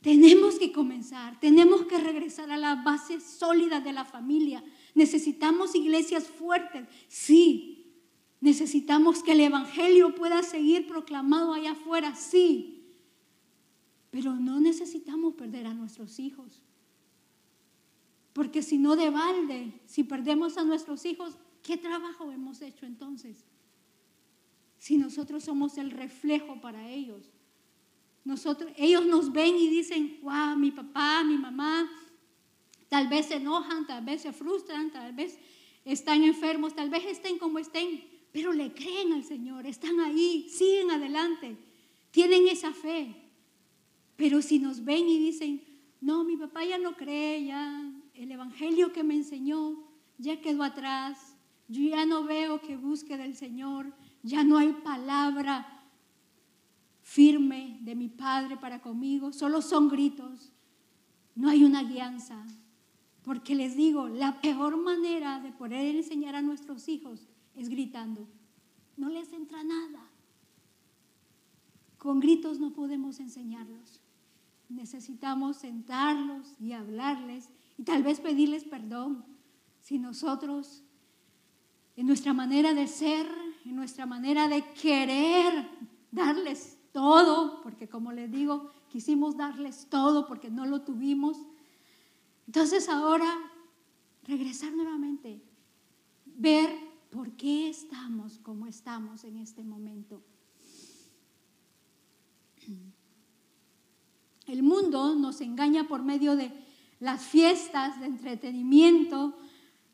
[0.00, 4.64] tenemos que comenzar, tenemos que regresar a la base sólida de la familia.
[4.96, 7.94] Necesitamos iglesias fuertes, sí.
[8.40, 12.88] Necesitamos que el Evangelio pueda seguir proclamado allá afuera, sí.
[14.10, 16.60] Pero no necesitamos perder a nuestros hijos.
[18.50, 23.44] Porque si no de balde, si perdemos a nuestros hijos, ¿qué trabajo hemos hecho entonces?
[24.76, 27.30] Si nosotros somos el reflejo para ellos.
[28.24, 31.88] Nosotros, ellos nos ven y dicen, wow, mi papá, mi mamá,
[32.88, 35.38] tal vez se enojan, tal vez se frustran, tal vez
[35.84, 40.90] están enfermos, tal vez estén como estén, pero le creen al Señor, están ahí, siguen
[40.90, 41.56] adelante,
[42.10, 43.14] tienen esa fe.
[44.16, 45.62] Pero si nos ven y dicen,
[46.00, 49.78] no, mi papá ya no cree, ya el evangelio que me enseñó
[50.18, 51.36] ya quedó atrás,
[51.68, 55.86] yo ya no veo que busque del Señor, ya no hay palabra
[57.00, 60.52] firme de mi Padre para conmigo, solo son gritos,
[61.34, 62.46] no hay una guianza.
[63.22, 68.28] Porque les digo, la peor manera de poder enseñar a nuestros hijos es gritando.
[68.98, 70.10] No les entra nada.
[71.96, 74.00] Con gritos no podemos enseñarlos.
[74.68, 77.48] Necesitamos sentarlos y hablarles
[77.80, 79.24] y tal vez pedirles perdón
[79.80, 80.82] si nosotros,
[81.96, 83.26] en nuestra manera de ser,
[83.64, 85.66] en nuestra manera de querer
[86.10, 91.38] darles todo, porque como les digo, quisimos darles todo porque no lo tuvimos.
[92.46, 93.34] Entonces ahora
[94.24, 95.42] regresar nuevamente,
[96.26, 96.68] ver
[97.08, 100.22] por qué estamos como estamos en este momento.
[104.46, 106.68] El mundo nos engaña por medio de
[107.00, 109.34] las fiestas de entretenimiento,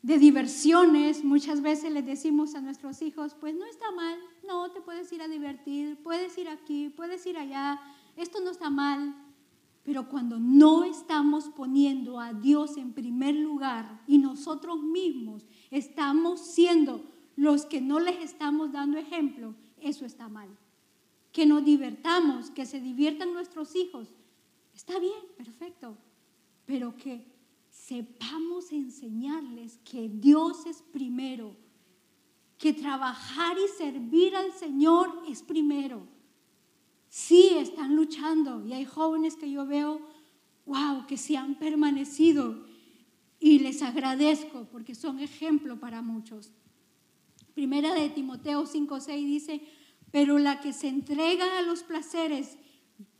[0.01, 1.23] de diversiones.
[1.23, 5.21] Muchas veces les decimos a nuestros hijos, pues no está mal, no, te puedes ir
[5.21, 7.81] a divertir, puedes ir aquí, puedes ir allá,
[8.15, 9.15] esto no está mal.
[9.83, 17.09] Pero cuando no estamos poniendo a Dios en primer lugar y nosotros mismos estamos siendo
[17.37, 20.49] los que no les estamos dando ejemplo, eso está mal.
[21.31, 24.09] Que nos divertamos, que se diviertan nuestros hijos,
[24.73, 25.97] está bien, perfecto,
[26.67, 27.25] pero que
[27.69, 31.55] sepamos enseñarles que Dios es primero,
[32.57, 36.05] que trabajar y servir al Señor es primero.
[37.09, 40.01] Sí, están luchando y hay jóvenes que yo veo,
[40.65, 42.65] wow, que se han permanecido
[43.39, 46.51] y les agradezco porque son ejemplo para muchos.
[47.53, 49.61] Primera de Timoteo 5:6 dice,
[50.11, 52.57] pero la que se entrega a los placeres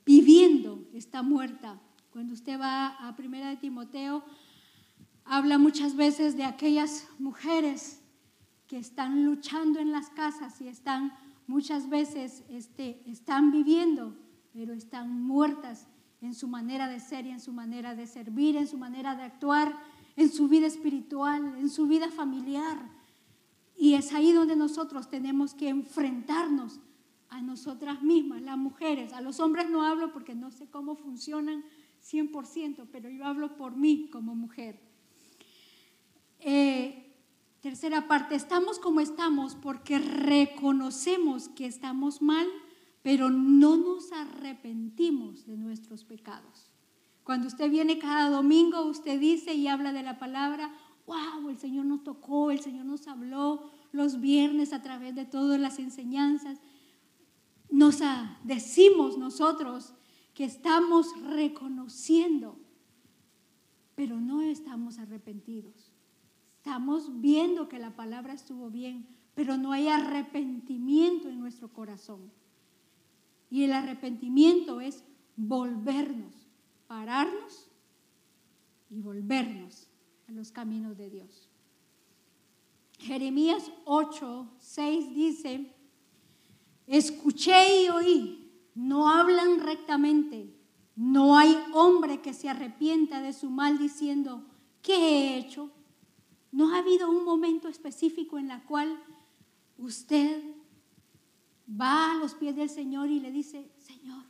[0.05, 1.81] viviendo está muerta.
[2.17, 4.23] Cuando usted va a Primera de Timoteo
[5.23, 8.01] habla muchas veces de aquellas mujeres
[8.65, 11.13] que están luchando en las casas y están
[11.45, 14.17] muchas veces este, están viviendo,
[14.51, 15.85] pero están muertas
[16.19, 19.21] en su manera de ser y en su manera de servir, en su manera de
[19.21, 19.77] actuar,
[20.15, 22.79] en su vida espiritual, en su vida familiar.
[23.77, 26.79] Y es ahí donde nosotros tenemos que enfrentarnos
[27.29, 29.13] a nosotras mismas, las mujeres.
[29.13, 31.63] A los hombres no hablo porque no sé cómo funcionan
[32.11, 34.79] 100%, pero yo hablo por mí como mujer.
[36.39, 37.15] Eh,
[37.61, 42.47] tercera parte, estamos como estamos porque reconocemos que estamos mal,
[43.01, 46.71] pero no nos arrepentimos de nuestros pecados.
[47.23, 50.73] Cuando usted viene cada domingo, usted dice y habla de la palabra,
[51.05, 55.59] wow, el Señor nos tocó, el Señor nos habló los viernes a través de todas
[55.59, 56.59] las enseñanzas.
[57.69, 57.99] Nos
[58.43, 59.93] decimos nosotros
[60.37, 62.59] que estamos reconociendo,
[63.95, 65.91] pero no estamos arrepentidos.
[66.57, 72.31] Estamos viendo que la palabra estuvo bien, pero no hay arrepentimiento en nuestro corazón.
[73.49, 75.03] Y el arrepentimiento es
[75.35, 76.47] volvernos,
[76.85, 77.71] pararnos
[78.91, 79.87] y volvernos
[80.27, 81.49] a los caminos de Dios.
[82.99, 85.73] Jeremías 8, 6 dice,
[86.85, 88.46] escuché y oí,
[88.77, 90.53] no hablan rectamente,
[90.95, 94.45] no hay hombre que se arrepienta de su mal diciendo,
[94.83, 95.71] ¿qué he hecho?
[96.51, 99.01] ¿No ha habido un momento específico en la cual
[99.79, 100.43] usted
[101.69, 104.23] va a los pies del Señor y le dice, Señor,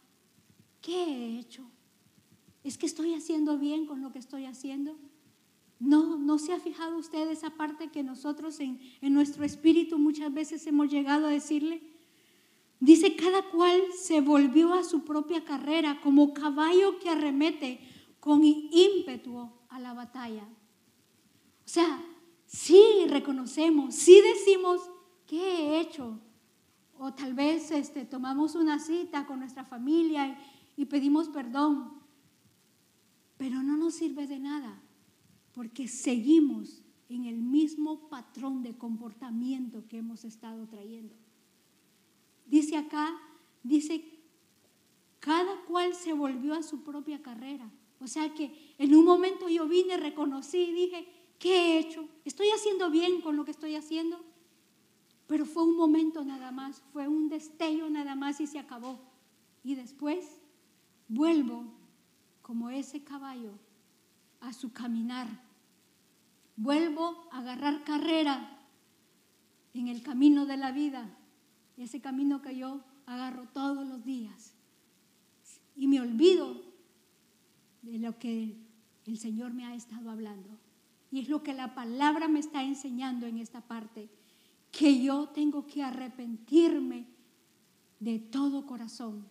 [0.82, 1.70] ¿qué he hecho?
[2.64, 4.98] ¿Es que estoy haciendo bien con lo que estoy haciendo?
[5.78, 10.34] No, no se ha fijado usted esa parte que nosotros en, en nuestro espíritu muchas
[10.34, 11.97] veces hemos llegado a decirle.
[12.80, 17.80] Dice, cada cual se volvió a su propia carrera como caballo que arremete
[18.20, 20.44] con ímpetu a la batalla.
[20.44, 22.04] O sea,
[22.46, 24.82] sí reconocemos, sí decimos,
[25.26, 26.20] ¿qué he hecho?
[27.00, 30.28] O tal vez este, tomamos una cita con nuestra familia
[30.76, 31.94] y, y pedimos perdón,
[33.38, 34.82] pero no nos sirve de nada,
[35.54, 41.16] porque seguimos en el mismo patrón de comportamiento que hemos estado trayendo.
[42.48, 43.20] Dice acá,
[43.64, 44.04] dice,
[45.20, 47.70] cada cual se volvió a su propia carrera.
[48.00, 51.08] O sea que en un momento yo vine, reconocí y dije,
[51.40, 52.08] ¿Qué he hecho?
[52.26, 54.24] ¿Estoy haciendo bien con lo que estoy haciendo?
[55.28, 59.00] Pero fue un momento nada más, fue un destello nada más y se acabó.
[59.64, 60.40] Y después
[61.08, 61.66] vuelvo
[62.42, 63.52] como ese caballo
[64.40, 65.28] a su caminar.
[66.56, 68.66] Vuelvo a agarrar carrera
[69.74, 71.16] en el camino de la vida,
[71.78, 74.54] ese camino que yo agarro todos los días.
[75.76, 76.62] Y me olvido
[77.82, 78.58] de lo que
[79.06, 80.50] el Señor me ha estado hablando.
[81.12, 84.10] Y es lo que la palabra me está enseñando en esta parte,
[84.72, 87.08] que yo tengo que arrepentirme
[88.00, 89.26] de todo corazón.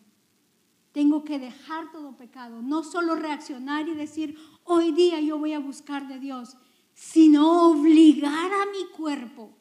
[0.92, 5.58] Tengo que dejar todo pecado, no solo reaccionar y decir, hoy día yo voy a
[5.58, 6.56] buscar de Dios,
[6.94, 9.54] sino obligar a mi cuerpo,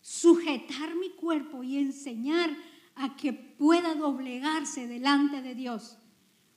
[0.00, 2.56] sujetar mi cuerpo y enseñar
[2.94, 5.96] a que pueda doblegarse delante de Dios.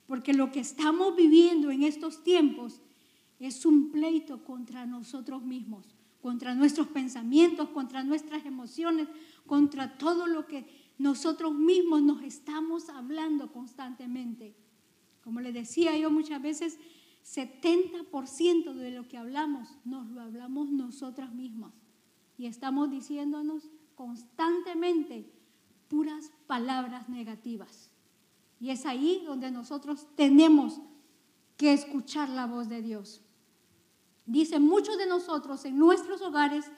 [0.06, 2.80] Porque lo que estamos viviendo en estos tiempos
[3.38, 9.08] es un pleito contra nosotros mismos, contra nuestros pensamientos, contra nuestras emociones,
[9.46, 10.66] contra todo lo que
[10.98, 14.54] nosotros mismos nos estamos hablando constantemente.
[15.22, 16.78] Como le decía yo muchas veces,
[17.24, 21.72] 70% de lo que hablamos nos lo hablamos nosotras mismas.
[22.36, 25.32] Y estamos diciéndonos constantemente
[25.88, 27.90] puras palabras negativas.
[28.60, 30.80] Y es ahí donde nosotros tenemos
[31.56, 33.20] que escuchar la voz de Dios.
[34.26, 36.70] Dice, muchos de nosotros en nuestros hogares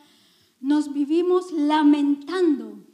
[0.60, 2.84] nos vivimos lamentando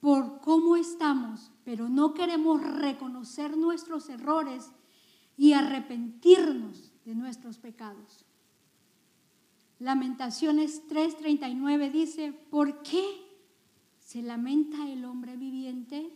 [0.00, 4.72] por cómo estamos, pero no queremos reconocer nuestros errores
[5.36, 8.24] y arrepentirnos de nuestros pecados.
[9.82, 13.04] Lamentaciones 3:39 dice, ¿por qué
[13.98, 16.08] se lamenta el hombre viviente?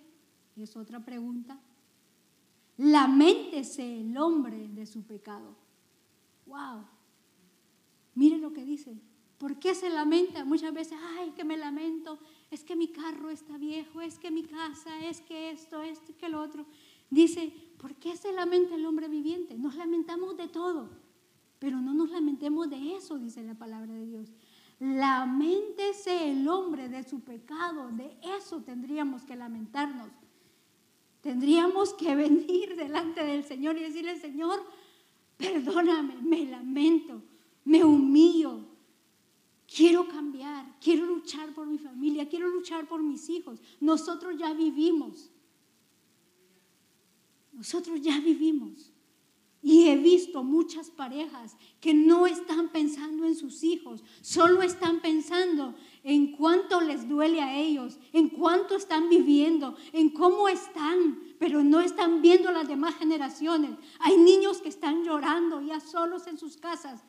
[0.56, 1.58] Es otra pregunta.
[2.76, 5.56] Laméntese el hombre de su pecado.
[6.46, 6.84] Wow.
[8.14, 8.96] Miren lo que dice.
[9.36, 10.44] ¿Por qué se lamenta?
[10.44, 12.20] Muchas veces, ay, que me lamento,
[12.52, 16.28] es que mi carro está viejo, es que mi casa, es que esto, esto, que
[16.28, 16.66] lo otro.
[17.10, 19.58] Dice, ¿por qué se lamenta el hombre viviente?
[19.58, 20.88] Nos lamentamos de todo,
[21.58, 24.32] pero no nos lamentemos de eso, dice la palabra de Dios.
[24.78, 30.10] Lamentese el hombre de su pecado, de eso tendríamos que lamentarnos.
[31.22, 34.60] Tendríamos que venir delante del Señor y decirle, Señor,
[35.36, 37.22] perdóname, me lamento,
[37.64, 38.60] me humillo,
[39.66, 43.60] quiero cambiar, quiero luchar por mi familia, quiero luchar por mis hijos.
[43.80, 45.30] Nosotros ya vivimos.
[47.52, 48.92] Nosotros ya vivimos.
[49.66, 55.74] Y he visto muchas parejas que no están pensando en sus hijos, solo están pensando
[56.04, 61.80] en cuánto les duele a ellos, en cuánto están viviendo, en cómo están, pero no
[61.80, 63.72] están viendo las demás generaciones.
[63.98, 67.02] Hay niños que están llorando ya solos en sus casas.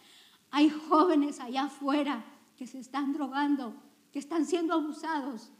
[0.49, 2.25] Hay jóvenes allá afuera
[2.57, 3.75] que se están drogando,
[4.11, 5.51] que están siendo abusados.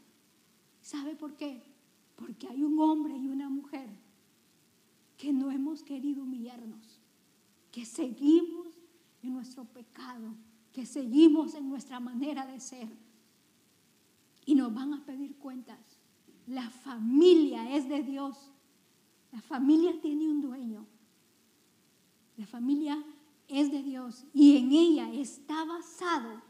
[0.80, 1.62] ¿Sabe por qué?
[2.16, 3.88] Porque hay un hombre y una mujer
[5.18, 7.00] que no hemos querido humillarnos,
[7.72, 8.68] que seguimos
[9.22, 10.34] en nuestro pecado,
[10.72, 12.88] que seguimos en nuestra manera de ser.
[14.46, 15.78] Y nos van a pedir cuentas.
[16.46, 18.50] La familia es de Dios.
[19.32, 20.86] La familia tiene un dueño.
[22.36, 23.04] La familia
[23.48, 26.40] es de Dios y en ella está basado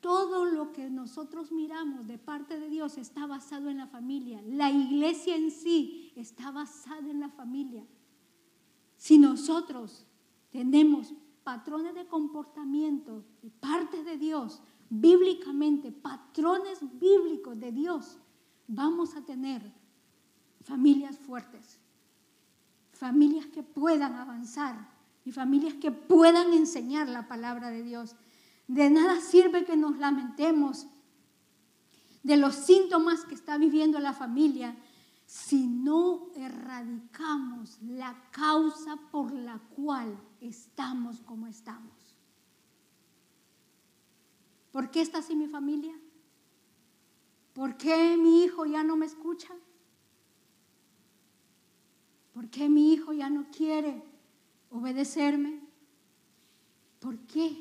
[0.00, 4.42] todo lo que nosotros miramos de parte de Dios está basado en la familia.
[4.46, 7.84] La iglesia en sí está basada en la familia.
[8.96, 10.06] Si nosotros
[10.50, 11.12] tenemos
[11.42, 18.18] patrones de comportamiento de parte de Dios, bíblicamente, patrones bíblicos de Dios,
[18.66, 19.72] vamos a tener
[20.62, 21.78] familias fuertes,
[22.92, 24.88] familias que puedan avanzar
[25.24, 28.16] y familias que puedan enseñar la palabra de Dios.
[28.68, 30.86] De nada sirve que nos lamentemos
[32.22, 34.74] de los síntomas que está viviendo la familia
[35.34, 42.14] si no erradicamos la causa por la cual estamos como estamos.
[44.70, 45.92] ¿Por qué está así mi familia?
[47.52, 49.52] ¿Por qué mi hijo ya no me escucha?
[52.32, 54.04] ¿Por qué mi hijo ya no quiere
[54.70, 55.60] obedecerme?
[57.00, 57.60] ¿Por qué?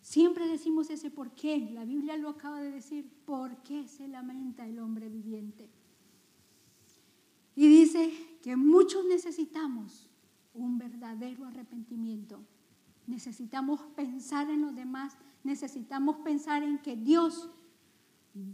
[0.00, 1.68] Siempre decimos ese por qué.
[1.70, 3.06] La Biblia lo acaba de decir.
[3.26, 5.68] ¿Por qué se lamenta el hombre viviente?
[7.54, 10.08] Y dice que muchos necesitamos
[10.54, 12.40] un verdadero arrepentimiento.
[13.06, 15.16] Necesitamos pensar en los demás.
[15.44, 17.50] Necesitamos pensar en que Dios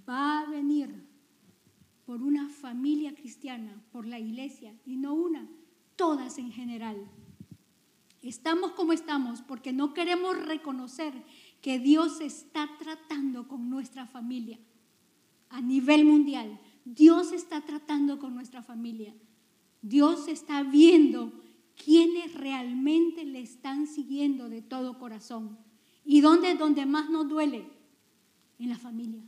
[0.08, 1.06] va a venir
[2.06, 5.46] por una familia cristiana, por la iglesia, y no una,
[5.94, 6.96] todas en general.
[8.22, 11.12] Estamos como estamos porque no queremos reconocer
[11.60, 14.58] que Dios está tratando con nuestra familia
[15.50, 16.58] a nivel mundial.
[16.94, 19.14] Dios está tratando con nuestra familia.
[19.82, 21.32] Dios está viendo
[21.76, 25.58] quiénes realmente le están siguiendo de todo corazón.
[26.04, 27.68] ¿Y dónde donde más nos duele?
[28.58, 29.22] En la familia.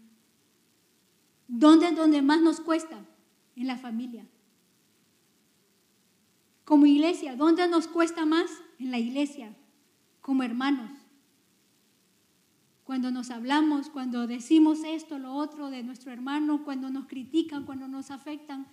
[1.47, 3.05] ¿Dónde es donde más nos cuesta?
[3.57, 4.27] En la familia.
[6.65, 8.51] Como iglesia, ¿dónde nos cuesta más?
[8.79, 9.55] En la iglesia,
[10.23, 10.91] como hermanos.
[12.91, 17.87] Cuando nos hablamos, cuando decimos esto, lo otro de nuestro hermano, cuando nos critican, cuando
[17.87, 18.67] nos afectan,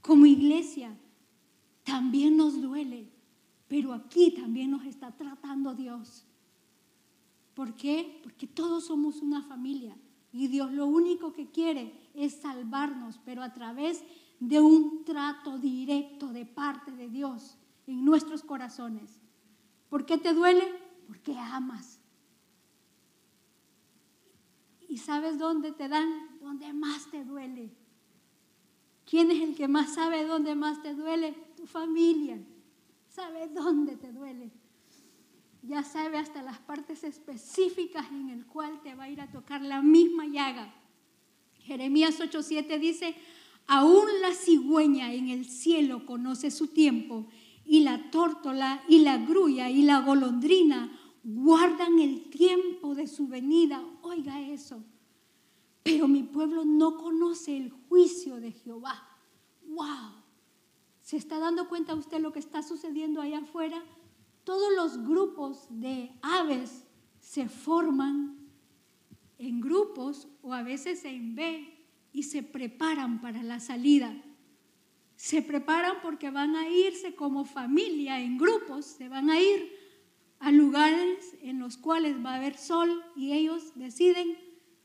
[0.00, 0.96] como iglesia,
[1.82, 3.10] también nos duele,
[3.66, 6.24] pero aquí también nos está tratando Dios.
[7.54, 8.20] ¿Por qué?
[8.22, 9.96] Porque todos somos una familia
[10.32, 14.04] y Dios lo único que quiere es salvarnos, pero a través
[14.38, 17.56] de un trato directo de parte de Dios
[17.88, 19.20] en nuestros corazones.
[19.88, 20.62] ¿Por qué te duele?
[21.08, 21.93] Porque amas.
[24.94, 26.38] ¿Y sabes dónde te dan?
[26.40, 27.68] Donde más te duele.
[29.04, 31.32] ¿Quién es el que más sabe dónde más te duele?
[31.56, 32.38] Tu familia.
[33.08, 34.52] Sabe dónde te duele.
[35.62, 39.62] Ya sabe hasta las partes específicas en el cual te va a ir a tocar
[39.62, 40.72] la misma llaga.
[41.58, 43.16] Jeremías 8:7 dice,
[43.66, 47.26] aún la cigüeña en el cielo conoce su tiempo
[47.66, 50.88] y la tórtola y la grulla y la golondrina
[51.24, 53.82] guardan el tiempo de su venida.
[54.02, 54.84] Oiga eso.
[55.82, 59.02] Pero mi pueblo no conoce el juicio de Jehová.
[59.66, 60.22] ¡Wow!
[61.00, 63.82] ¿Se está dando cuenta usted lo que está sucediendo allá afuera?
[64.44, 66.84] Todos los grupos de aves
[67.18, 68.38] se forman
[69.38, 71.74] en grupos o a veces en B
[72.12, 74.14] y se preparan para la salida.
[75.16, 79.83] Se preparan porque van a irse como familia en grupos, se van a ir
[80.44, 84.36] a lugares en los cuales va a haber sol y ellos deciden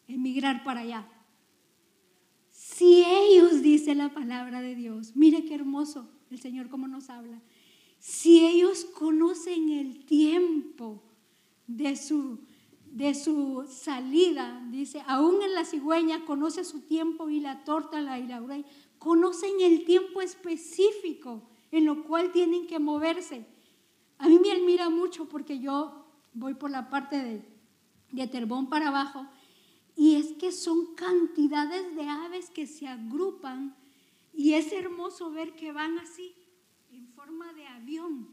[0.08, 1.06] emigrar para allá.
[2.50, 7.42] Si ellos, dice la palabra de Dios, mire qué hermoso el Señor cómo nos habla,
[8.00, 11.04] si ellos conocen el tiempo
[11.68, 12.40] de su,
[12.86, 18.18] de su salida, dice, aún en la cigüeña conoce su tiempo y la torta, la
[18.18, 18.42] y la
[18.98, 23.59] conocen el tiempo específico en lo cual tienen que moverse.
[24.20, 27.42] A mí me admira mucho porque yo voy por la parte de,
[28.12, 29.26] de Terbón para abajo
[29.96, 33.76] y es que son cantidades de aves que se agrupan
[34.34, 36.34] y es hermoso ver que van así,
[36.92, 38.30] en forma de avión,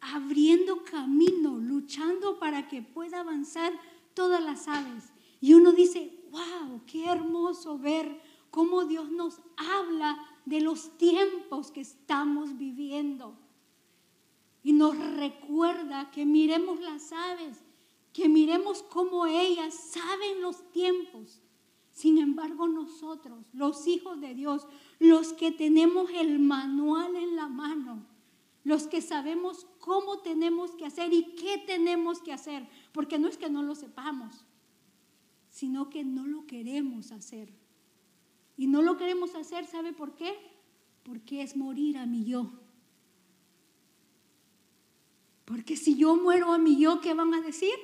[0.00, 3.72] abriendo camino, luchando para que pueda avanzar
[4.14, 5.12] todas las aves.
[5.40, 11.80] Y uno dice, wow, qué hermoso ver cómo Dios nos habla de los tiempos que
[11.80, 13.38] estamos viviendo.
[14.62, 17.62] Y nos recuerda que miremos las aves,
[18.12, 21.40] que miremos cómo ellas saben los tiempos.
[21.92, 24.66] Sin embargo, nosotros, los hijos de Dios,
[24.98, 28.06] los que tenemos el manual en la mano,
[28.64, 33.38] los que sabemos cómo tenemos que hacer y qué tenemos que hacer, porque no es
[33.38, 34.44] que no lo sepamos,
[35.48, 37.52] sino que no lo queremos hacer.
[38.56, 40.34] Y no lo queremos hacer, ¿sabe por qué?
[41.02, 42.59] Porque es morir a mi yo.
[45.50, 47.74] Porque si yo muero a mi yo, ¿qué van a decir?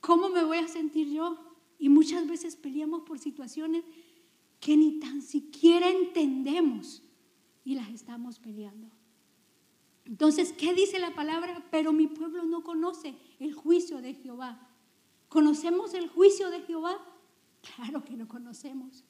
[0.00, 1.38] ¿Cómo me voy a sentir yo?
[1.78, 3.82] Y muchas veces peleamos por situaciones
[4.60, 7.02] que ni tan siquiera entendemos
[7.64, 8.90] y las estamos peleando.
[10.04, 11.66] Entonces, ¿qué dice la palabra?
[11.70, 14.68] Pero mi pueblo no conoce el juicio de Jehová.
[15.30, 16.98] ¿Conocemos el juicio de Jehová?
[17.74, 19.02] Claro que lo conocemos.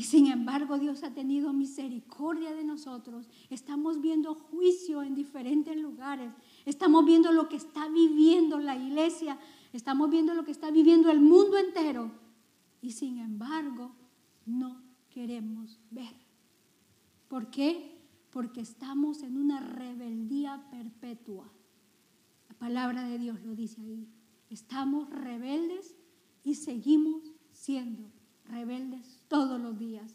[0.00, 3.28] Y sin embargo Dios ha tenido misericordia de nosotros.
[3.50, 6.32] Estamos viendo juicio en diferentes lugares.
[6.64, 9.38] Estamos viendo lo que está viviendo la iglesia.
[9.74, 12.10] Estamos viendo lo que está viviendo el mundo entero.
[12.80, 13.94] Y sin embargo
[14.46, 14.80] no
[15.10, 16.16] queremos ver.
[17.28, 18.00] ¿Por qué?
[18.30, 21.52] Porque estamos en una rebeldía perpetua.
[22.48, 24.08] La palabra de Dios lo dice ahí.
[24.48, 25.94] Estamos rebeldes
[26.42, 28.10] y seguimos siendo
[28.50, 30.14] rebeldes todos los días,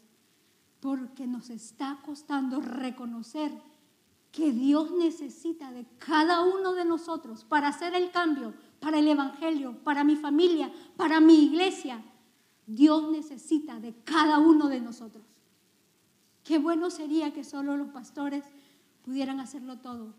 [0.80, 3.52] porque nos está costando reconocer
[4.30, 9.78] que Dios necesita de cada uno de nosotros para hacer el cambio, para el Evangelio,
[9.82, 12.02] para mi familia, para mi iglesia.
[12.66, 15.24] Dios necesita de cada uno de nosotros.
[16.44, 18.44] Qué bueno sería que solo los pastores
[19.04, 20.14] pudieran hacerlo todo.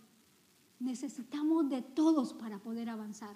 [0.79, 3.35] Necesitamos de todos para poder avanzar.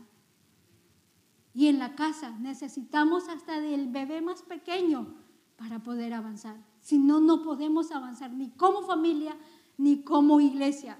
[1.53, 5.15] Y en la casa necesitamos hasta del bebé más pequeño
[5.57, 6.55] para poder avanzar.
[6.79, 9.35] Si no, no podemos avanzar ni como familia
[9.77, 10.97] ni como iglesia.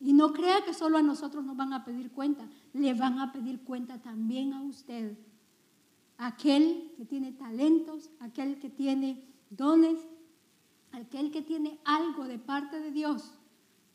[0.00, 3.32] Y no crea que solo a nosotros nos van a pedir cuenta, le van a
[3.32, 5.16] pedir cuenta también a usted.
[6.18, 9.98] Aquel que tiene talentos, aquel que tiene dones,
[10.92, 13.34] aquel que tiene algo de parte de Dios,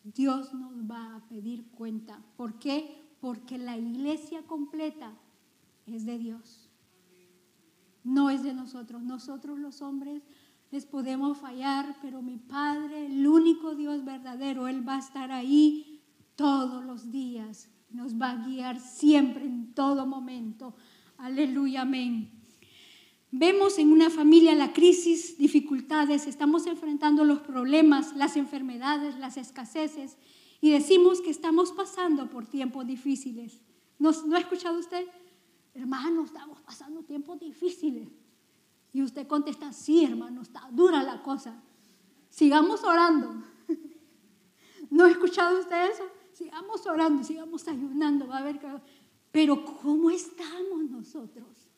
[0.04, 2.22] Dios nos va a pedir cuenta.
[2.38, 3.06] ¿Por qué?
[3.20, 5.14] Porque la iglesia completa
[5.96, 6.70] es de Dios.
[8.04, 9.02] No es de nosotros.
[9.04, 10.24] Nosotros los hombres
[10.72, 16.02] les podemos fallar, pero mi Padre, el único Dios verdadero, Él va a estar ahí
[16.36, 17.70] todos los días.
[17.90, 20.76] Nos va a guiar siempre, en todo momento.
[21.18, 22.32] Aleluya, amén.
[23.32, 30.18] Vemos en una familia la crisis, dificultades, estamos enfrentando los problemas, las enfermedades, las escaseces
[30.62, 33.62] y decimos que estamos pasando por tiempos difíciles.
[34.00, 35.06] ¿No, ha escuchado usted?
[35.78, 38.10] Hermano, estamos pasando tiempos difíciles.
[38.92, 41.62] Y usted contesta, sí, hermano, está dura la cosa.
[42.30, 43.44] Sigamos orando.
[44.90, 46.04] ¿No ha escuchado usted eso?
[46.34, 48.60] Sigamos orando, sigamos ayunando, va a ver
[49.32, 51.70] Pero ¿cómo estamos nosotros?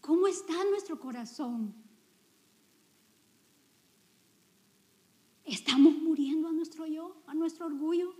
[0.00, 1.72] ¿Cómo está nuestro corazón?
[5.44, 8.12] ¿Estamos muriendo a nuestro yo, a nuestro orgullo?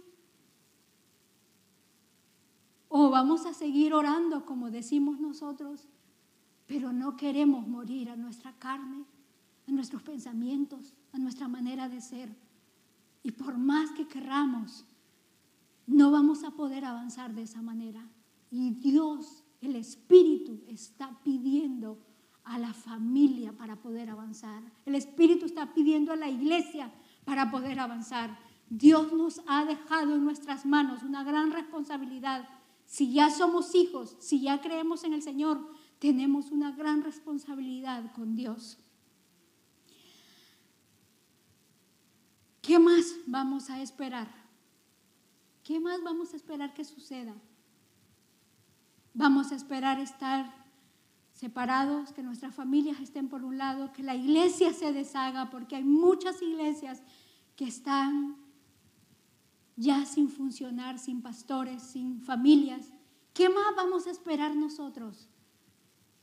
[2.97, 5.89] ¿O vamos a seguir orando como decimos nosotros,
[6.69, 9.05] pero no queremos morir a nuestra carne,
[9.67, 12.29] a nuestros pensamientos, a nuestra manera de ser?
[13.25, 14.85] Y por más que querramos,
[15.89, 18.09] no vamos a poder avanzar de esa manera.
[18.53, 21.99] Y Dios, el Espíritu, está pidiendo
[22.45, 24.63] a la familia para poder avanzar.
[24.87, 26.93] El Espíritu está pidiendo a la iglesia
[27.25, 28.39] para poder avanzar.
[28.71, 32.49] Dios nos ha dejado en nuestras manos una gran responsabilidad.
[32.87, 35.61] Si ya somos hijos, si ya creemos en el Señor,
[35.99, 38.79] tenemos una gran responsabilidad con Dios.
[42.61, 44.29] ¿Qué más vamos a esperar?
[45.63, 47.35] ¿Qué más vamos a esperar que suceda?
[49.13, 50.65] Vamos a esperar estar
[51.33, 55.85] separados, que nuestras familias estén por un lado, que la iglesia se deshaga, porque hay
[55.85, 57.03] muchas iglesias
[57.57, 58.37] que están
[59.77, 62.93] ya sin funcionar, sin pastores, sin familias.
[63.33, 65.29] ¿Qué más vamos a esperar nosotros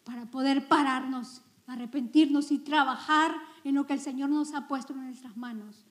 [0.04, 5.06] para poder pararnos, arrepentirnos y trabajar en lo que el Señor nos ha puesto en
[5.06, 5.86] nuestras manos?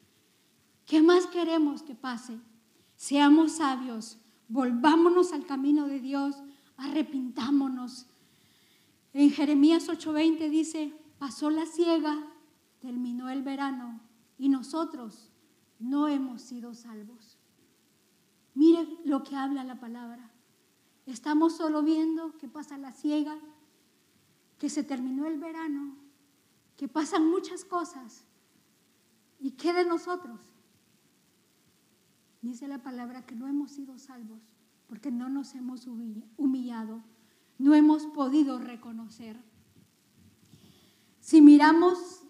[0.86, 2.38] ¿Qué más queremos que pase?
[2.96, 6.36] Seamos sabios, volvámonos al camino de Dios,
[6.76, 8.06] arrepintámonos
[9.12, 12.16] en Jeremías 8:20 dice, pasó la siega,
[12.78, 14.00] terminó el verano
[14.38, 15.30] y nosotros
[15.78, 17.29] no hemos sido salvos.
[18.54, 20.30] Mire lo que habla la palabra.
[21.06, 23.36] Estamos solo viendo que pasa la siega,
[24.58, 25.96] que se terminó el verano,
[26.76, 28.24] que pasan muchas cosas.
[29.38, 30.38] ¿Y qué de nosotros?
[32.42, 34.40] Dice la palabra que no hemos sido salvos
[34.86, 37.02] porque no nos hemos humillado
[37.60, 39.36] no hemos podido reconocer.
[41.20, 42.22] Si miramos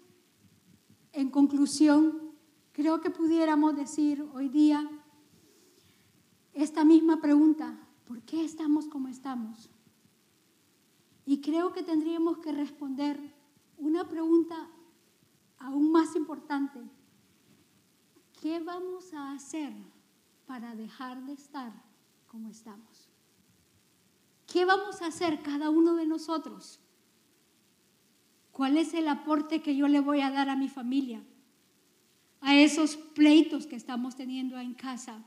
[1.13, 2.33] en conclusión,
[2.73, 4.89] creo que pudiéramos decir hoy día
[6.53, 9.69] esta misma pregunta, ¿por qué estamos como estamos?
[11.25, 13.19] Y creo que tendríamos que responder
[13.77, 14.69] una pregunta
[15.59, 16.79] aún más importante.
[18.41, 19.73] ¿Qué vamos a hacer
[20.45, 21.71] para dejar de estar
[22.27, 23.09] como estamos?
[24.51, 26.79] ¿Qué vamos a hacer cada uno de nosotros?
[28.51, 31.23] ¿Cuál es el aporte que yo le voy a dar a mi familia?
[32.41, 35.23] A esos pleitos que estamos teniendo en casa,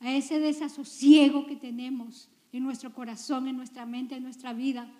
[0.00, 4.90] a ese desasosiego que tenemos en nuestro corazón, en nuestra mente, en nuestra vida.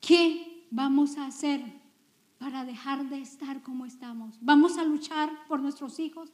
[0.00, 1.62] ¿Qué vamos a hacer
[2.38, 4.36] para dejar de estar como estamos?
[4.40, 6.32] ¿Vamos a luchar por nuestros hijos?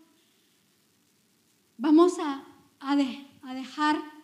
[1.77, 2.45] ¿Vamos a,
[2.81, 2.97] a,
[3.43, 4.15] a dejar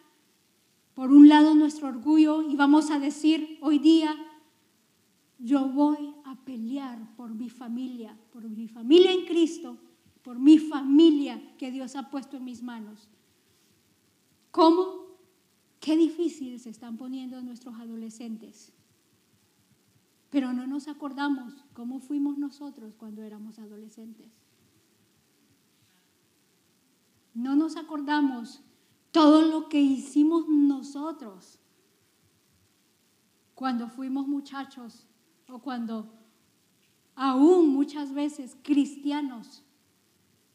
[0.95, 4.15] por un lado nuestro orgullo y vamos a decir hoy día,
[5.39, 9.79] yo voy a pelear por mi familia, por mi familia en Cristo,
[10.23, 13.09] por mi familia que Dios ha puesto en mis manos.
[14.51, 15.07] ¿Cómo?
[15.81, 18.73] Qué difícil se están poniendo nuestros adolescentes.
[20.31, 24.31] Pero no nos acordamos cómo fuimos nosotros cuando éramos adolescentes.
[27.35, 28.63] No nos acordamos
[29.13, 31.59] todo lo que hicimos nosotros
[33.55, 35.07] cuando fuimos muchachos
[35.49, 36.13] o cuando
[37.15, 39.65] aún muchas veces cristianos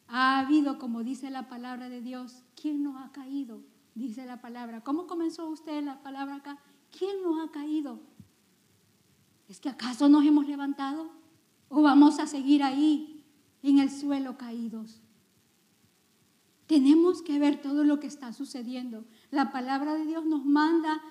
[0.08, 3.62] ha habido, como dice la palabra de Dios, ¿quién no ha caído?
[3.96, 4.82] Dice la palabra.
[4.82, 6.60] ¿Cómo comenzó usted la palabra acá?
[6.98, 8.00] ¿Quién no ha caído?
[9.48, 11.10] ¿Es que acaso nos hemos levantado?
[11.70, 13.24] ¿O vamos a seguir ahí
[13.64, 15.02] en el suelo caídos?
[16.68, 19.06] Tenemos que ver todo lo que está sucediendo.
[19.32, 21.02] La palabra de Dios nos manda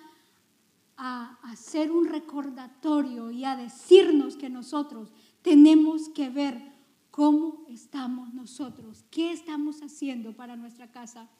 [0.96, 5.10] a hacer un recordatorio y a decirnos que nosotros
[5.42, 6.73] tenemos que ver
[7.14, 11.30] cómo estamos nosotros, qué estamos haciendo para nuestra casa.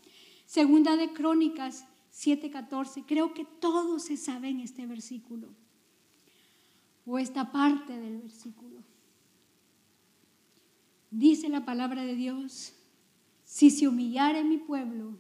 [0.47, 3.05] Segunda de Crónicas 7:14.
[3.05, 5.49] Creo que todos se saben este versículo
[7.05, 8.85] o esta parte del versículo.
[11.11, 12.75] Dice la palabra de Dios,
[13.43, 15.19] si se humillare mi pueblo,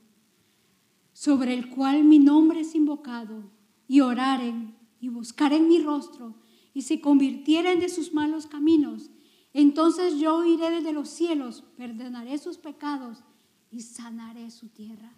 [1.13, 3.51] sobre el cual mi nombre es invocado,
[3.89, 6.37] y oraren y buscaren mi rostro,
[6.73, 9.11] y se convirtieren de sus malos caminos,
[9.55, 13.23] entonces yo iré desde los cielos, perdonaré sus pecados
[13.71, 15.13] y sanaré su tierra.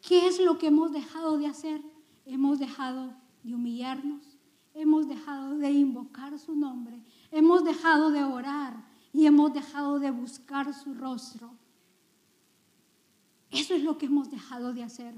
[0.00, 1.82] ¿Qué es lo que hemos dejado de hacer?
[2.24, 4.38] Hemos dejado de humillarnos,
[4.72, 10.72] hemos dejado de invocar su nombre, hemos dejado de orar y hemos dejado de buscar
[10.72, 11.54] su rostro.
[13.50, 15.14] Eso es lo que hemos dejado de hacer.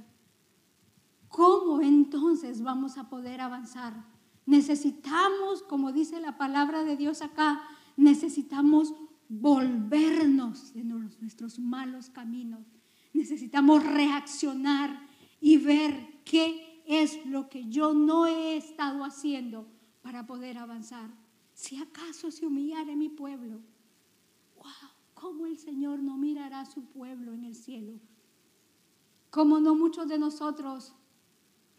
[1.28, 4.13] ¿Cómo entonces vamos a poder avanzar?
[4.46, 7.62] Necesitamos, como dice la palabra de Dios acá,
[7.96, 8.94] necesitamos
[9.28, 12.66] volvernos de nuestros malos caminos.
[13.12, 15.08] Necesitamos reaccionar
[15.40, 19.66] y ver qué es lo que yo no he estado haciendo
[20.02, 21.10] para poder avanzar.
[21.54, 23.60] Si acaso se humillara mi pueblo,
[24.56, 27.98] wow, ¿cómo el Señor no mirará a su pueblo en el cielo?
[29.30, 30.94] ¿Cómo no muchos de nosotros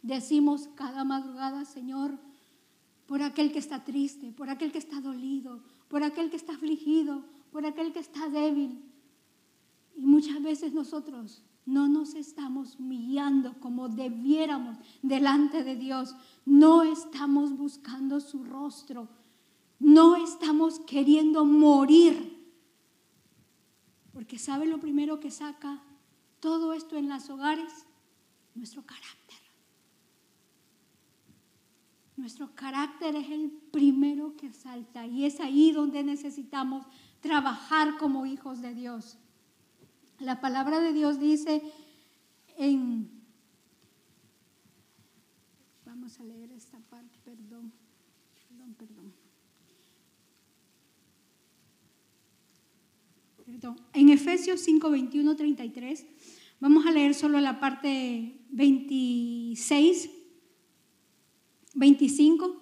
[0.01, 2.19] decimos cada madrugada, Señor,
[3.05, 7.23] por aquel que está triste, por aquel que está dolido, por aquel que está afligido,
[7.51, 8.81] por aquel que está débil.
[9.95, 16.15] Y muchas veces nosotros no nos estamos humillando como debiéramos delante de Dios.
[16.45, 19.07] No estamos buscando su rostro.
[19.79, 22.35] No estamos queriendo morir.
[24.13, 25.81] Porque ¿sabe lo primero que saca
[26.39, 27.85] todo esto en los hogares?
[28.53, 29.44] Nuestro carácter.
[32.17, 36.85] Nuestro carácter es el primero que salta y es ahí donde necesitamos
[37.19, 39.17] trabajar como hijos de Dios.
[40.19, 41.61] La palabra de Dios dice
[42.57, 43.09] en...
[45.85, 47.73] Vamos a leer esta parte, perdón,
[48.47, 49.13] perdón, perdón.
[53.45, 53.75] Perdón.
[53.93, 56.05] En Efesios 5, 21, 33,
[56.61, 60.14] vamos a leer solo la parte 26
[61.75, 62.55] 25,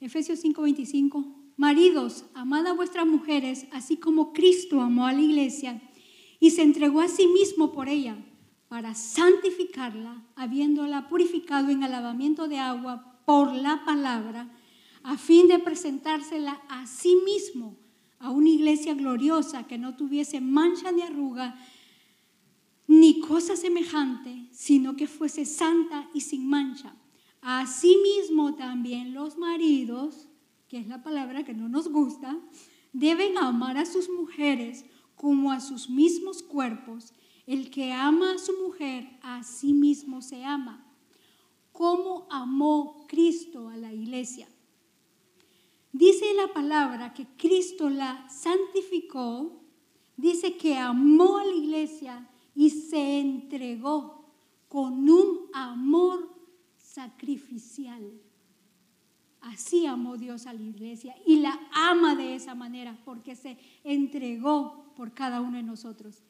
[0.00, 1.24] Efesios 5, 25.
[1.56, 5.80] Maridos, amad a vuestras mujeres, así como Cristo amó a la iglesia
[6.38, 8.16] y se entregó a sí mismo por ella,
[8.68, 14.50] para santificarla, habiéndola purificado en lavamiento de agua por la palabra,
[15.02, 17.78] a fin de presentársela a sí mismo
[18.18, 21.58] a una iglesia gloriosa que no tuviese mancha ni arruga,
[22.88, 26.94] ni cosa semejante, sino que fuese santa y sin mancha.
[27.48, 30.26] Asimismo también los maridos,
[30.66, 32.36] que es la palabra que no nos gusta,
[32.92, 34.84] deben amar a sus mujeres
[35.14, 37.12] como a sus mismos cuerpos.
[37.46, 40.84] El que ama a su mujer, a sí mismo se ama.
[41.70, 44.48] ¿Cómo amó Cristo a la iglesia?
[45.92, 49.62] Dice la palabra que Cristo la santificó,
[50.16, 54.32] dice que amó a la iglesia y se entregó
[54.66, 56.35] con un amor
[56.96, 58.02] sacrificial.
[59.42, 64.92] Así amó Dios a la iglesia y la ama de esa manera porque se entregó
[64.96, 66.22] por cada uno de nosotros.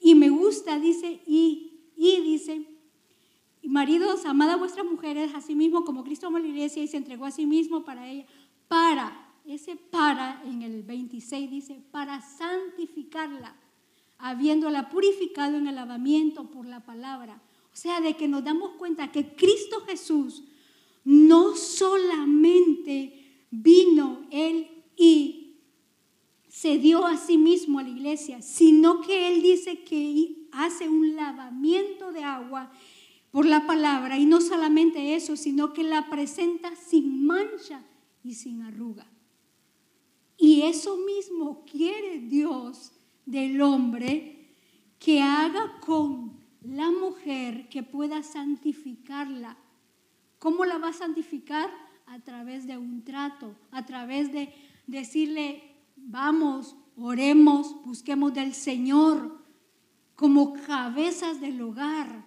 [0.00, 2.64] Y me gusta, dice, y, y dice,
[3.64, 6.96] maridos, amad a vuestras mujeres así mismo como Cristo amó a la iglesia y se
[6.96, 8.24] entregó a sí mismo para ella,
[8.68, 13.56] para, ese para en el 26 dice, para santificarla,
[14.18, 17.42] habiéndola purificado en el lavamiento por la palabra
[17.74, 20.44] o sea, de que nos damos cuenta que Cristo Jesús
[21.02, 25.56] no solamente vino Él y
[26.48, 31.16] se dio a sí mismo a la iglesia, sino que Él dice que hace un
[31.16, 32.70] lavamiento de agua
[33.32, 37.84] por la palabra y no solamente eso, sino que la presenta sin mancha
[38.22, 39.04] y sin arruga.
[40.38, 42.92] Y eso mismo quiere Dios
[43.26, 44.54] del hombre
[45.00, 46.33] que haga con
[46.64, 49.56] la mujer que pueda santificarla.
[50.38, 51.70] ¿Cómo la va a santificar?
[52.06, 54.52] A través de un trato, a través de
[54.86, 55.62] decirle,
[55.96, 59.42] vamos, oremos, busquemos del Señor
[60.14, 62.24] como cabezas del hogar,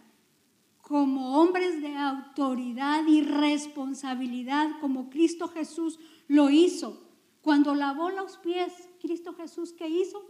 [0.81, 7.03] como hombres de autoridad y responsabilidad, como Cristo Jesús lo hizo.
[7.41, 10.21] Cuando lavó los pies, Cristo Jesús, ¿qué hizo?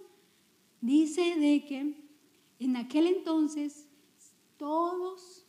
[0.81, 2.07] Dice de que
[2.59, 3.86] en aquel entonces
[4.57, 5.45] todos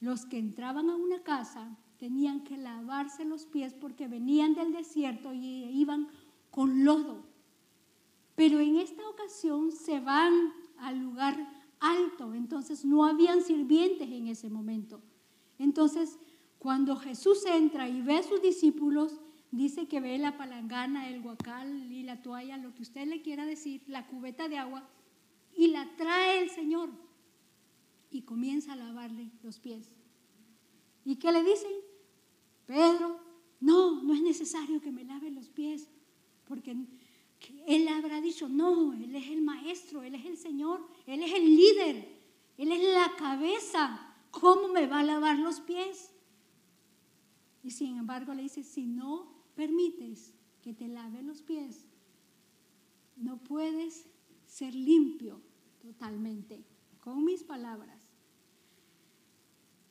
[0.00, 5.32] los que entraban a una casa tenían que lavarse los pies porque venían del desierto
[5.32, 6.08] y iban
[6.50, 7.24] con lodo.
[8.34, 11.36] Pero en esta ocasión se van al lugar
[11.80, 15.00] alto, entonces no habían sirvientes en ese momento.
[15.58, 16.18] Entonces,
[16.58, 19.20] cuando Jesús entra y ve a sus discípulos,
[19.50, 23.46] dice que ve la palangana, el guacal y la toalla, lo que usted le quiera
[23.46, 24.88] decir, la cubeta de agua,
[25.56, 26.90] y la trae el Señor
[28.14, 29.90] y comienza a lavarle los pies.
[31.04, 31.72] ¿Y qué le dicen?
[32.66, 33.20] Pedro,
[33.60, 35.88] no, no es necesario que me lave los pies,
[36.46, 36.76] porque
[37.66, 41.44] él habrá dicho, no, Él es el maestro, Él es el Señor, Él es el
[41.44, 42.08] líder,
[42.56, 46.10] Él es la cabeza, ¿cómo me va a lavar los pies?
[47.62, 51.84] Y sin embargo le dice, si no permites que te lave los pies,
[53.16, 54.06] no puedes
[54.46, 55.40] ser limpio
[55.80, 56.64] totalmente,
[57.00, 57.93] con mis palabras.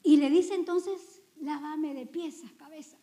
[0.04, 2.98] Y le dice entonces, lávame de pies a cabeza.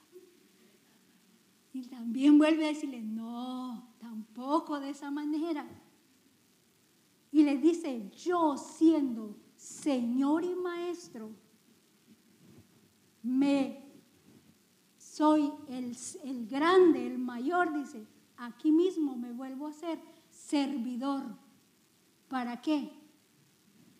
[1.72, 5.66] Y también vuelve a decirle, no, tampoco de esa manera.
[7.32, 11.30] Y le dice, yo siendo Señor y Maestro,
[13.22, 13.84] me
[14.98, 21.22] soy el, el grande, el mayor, dice, aquí mismo me vuelvo a ser servidor.
[22.28, 22.92] ¿Para qué?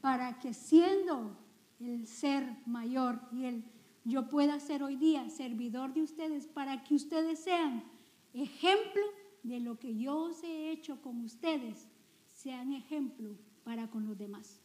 [0.01, 1.37] Para que siendo
[1.81, 3.65] el ser mayor y el
[4.05, 7.85] yo pueda ser hoy día servidor de ustedes para que ustedes sean
[8.33, 9.03] ejemplo
[9.43, 11.89] de lo que yo os he hecho con ustedes,
[12.27, 14.61] sean ejemplo para con los demás.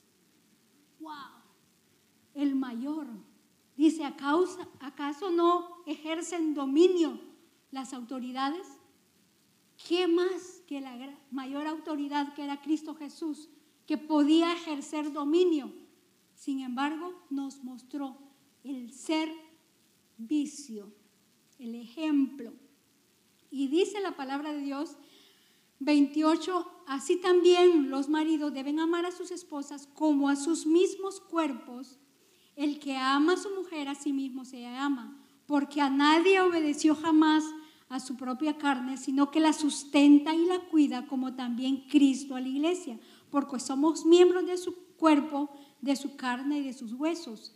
[1.00, 1.12] ¡Wow!
[2.34, 3.08] El mayor
[3.76, 7.20] dice, ¿acaso no ejercen dominio
[7.72, 8.66] las autoridades?
[9.88, 10.98] ¿Qué más que la
[11.32, 13.50] mayor autoridad que era Cristo Jesús,
[13.86, 15.85] que podía ejercer dominio?
[16.46, 18.20] Sin embargo, nos mostró
[18.64, 19.34] el ser
[20.20, 20.94] vicio,
[21.58, 22.54] el ejemplo.
[23.50, 24.96] Y dice la palabra de Dios
[25.80, 31.98] 28, así también los maridos deben amar a sus esposas como a sus mismos cuerpos.
[32.56, 36.94] El que ama a su mujer a sí mismo se ama, porque a nadie obedeció
[36.94, 37.44] jamás
[37.90, 42.40] a su propia carne, sino que la sustenta y la cuida como también Cristo a
[42.40, 43.00] la iglesia,
[43.32, 45.50] porque somos miembros de su cuerpo,
[45.86, 47.54] de su carne y de sus huesos.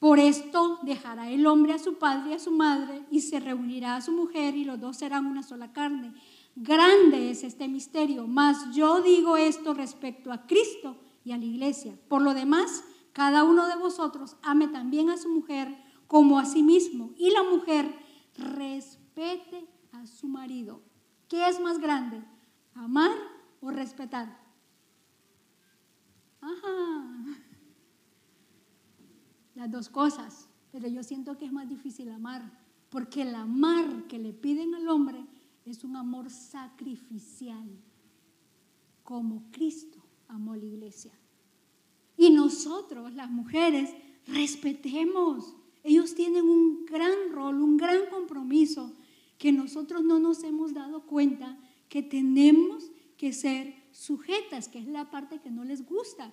[0.00, 3.96] Por esto dejará el hombre a su padre y a su madre y se reunirá
[3.96, 6.12] a su mujer y los dos serán una sola carne.
[6.56, 11.96] Grande es este misterio, mas yo digo esto respecto a Cristo y a la iglesia.
[12.08, 15.76] Por lo demás, cada uno de vosotros ame también a su mujer
[16.08, 17.92] como a sí mismo y la mujer
[18.36, 20.82] respete a su marido.
[21.28, 22.24] ¿Qué es más grande?
[22.74, 23.12] ¿Amar
[23.60, 24.40] o respetar?
[26.40, 27.47] Ajá
[29.58, 32.48] las dos cosas, pero yo siento que es más difícil amar,
[32.90, 35.18] porque el amar que le piden al hombre
[35.64, 37.68] es un amor sacrificial,
[39.02, 39.98] como Cristo
[40.28, 41.12] amó la iglesia.
[42.16, 43.90] Y nosotros, las mujeres,
[44.28, 45.56] respetemos.
[45.82, 48.94] Ellos tienen un gran rol, un gran compromiso
[49.38, 55.10] que nosotros no nos hemos dado cuenta que tenemos que ser sujetas, que es la
[55.10, 56.32] parte que no les gusta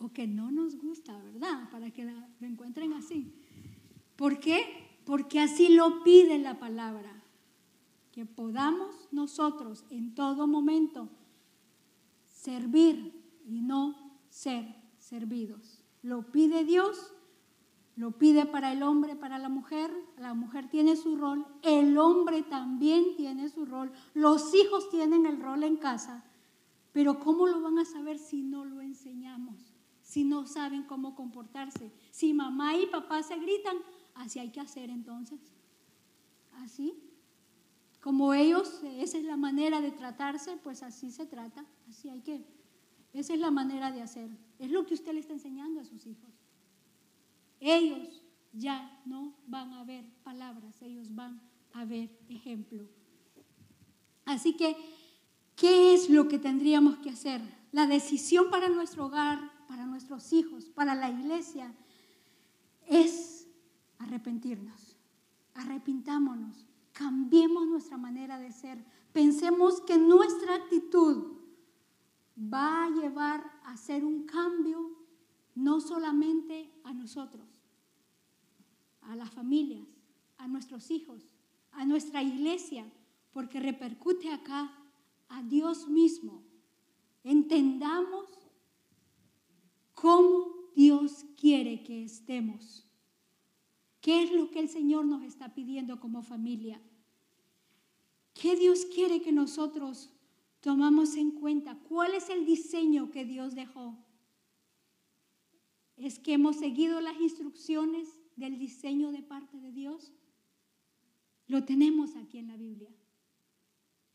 [0.00, 1.70] o que no nos gusta, ¿verdad?
[1.70, 3.32] Para que lo encuentren así.
[4.16, 4.98] ¿Por qué?
[5.04, 7.22] Porque así lo pide la palabra.
[8.10, 11.08] Que podamos nosotros en todo momento
[12.24, 13.12] servir
[13.46, 13.94] y no
[14.30, 15.82] ser servidos.
[16.02, 17.12] Lo pide Dios,
[17.96, 19.92] lo pide para el hombre, para la mujer.
[20.16, 25.40] La mujer tiene su rol, el hombre también tiene su rol, los hijos tienen el
[25.40, 26.24] rol en casa.
[26.92, 29.69] Pero ¿cómo lo van a saber si no lo enseñamos?
[30.10, 31.92] Si no saben cómo comportarse.
[32.10, 33.76] Si mamá y papá se gritan,
[34.16, 35.38] así hay que hacer entonces.
[36.54, 37.00] Así.
[38.00, 42.44] Como ellos, esa es la manera de tratarse, pues así se trata, así hay que.
[43.12, 44.28] Esa es la manera de hacer.
[44.58, 46.32] Es lo que usted le está enseñando a sus hijos.
[47.60, 48.20] Ellos
[48.52, 51.40] ya no van a ver palabras, ellos van
[51.72, 52.82] a ver ejemplo.
[54.24, 54.76] Así que,
[55.54, 57.40] ¿qué es lo que tendríamos que hacer?
[57.70, 61.72] La decisión para nuestro hogar para nuestros hijos, para la iglesia,
[62.88, 63.46] es
[63.98, 64.96] arrepentirnos.
[65.54, 68.84] Arrepintámonos, cambiemos nuestra manera de ser.
[69.12, 71.36] Pensemos que nuestra actitud
[72.36, 74.90] va a llevar a hacer un cambio
[75.54, 77.46] no solamente a nosotros,
[79.02, 79.86] a las familias,
[80.38, 81.28] a nuestros hijos,
[81.70, 82.90] a nuestra iglesia,
[83.32, 84.76] porque repercute acá
[85.28, 86.42] a Dios mismo.
[87.22, 88.39] Entendamos
[89.94, 92.86] cómo Dios quiere que estemos.
[94.00, 96.80] ¿Qué es lo que el Señor nos está pidiendo como familia?
[98.34, 100.10] ¿Qué Dios quiere que nosotros
[100.60, 101.78] tomamos en cuenta?
[101.88, 103.98] ¿Cuál es el diseño que Dios dejó
[105.96, 110.12] es que hemos seguido las instrucciones del diseño de parte de Dios.
[111.46, 112.90] Lo tenemos aquí en la Biblia.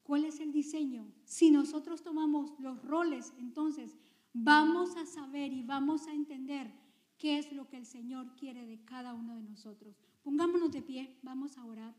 [0.04, 1.12] ¿Cuál es el diseño?
[1.26, 3.96] Si nosotros tomamos los roles, entonces
[4.38, 6.70] vamos a saber y vamos a entender
[7.18, 9.96] qué es lo que el Señor quiere de cada uno de nosotros.
[10.24, 11.96] Pongámonos de pie, vamos a orar.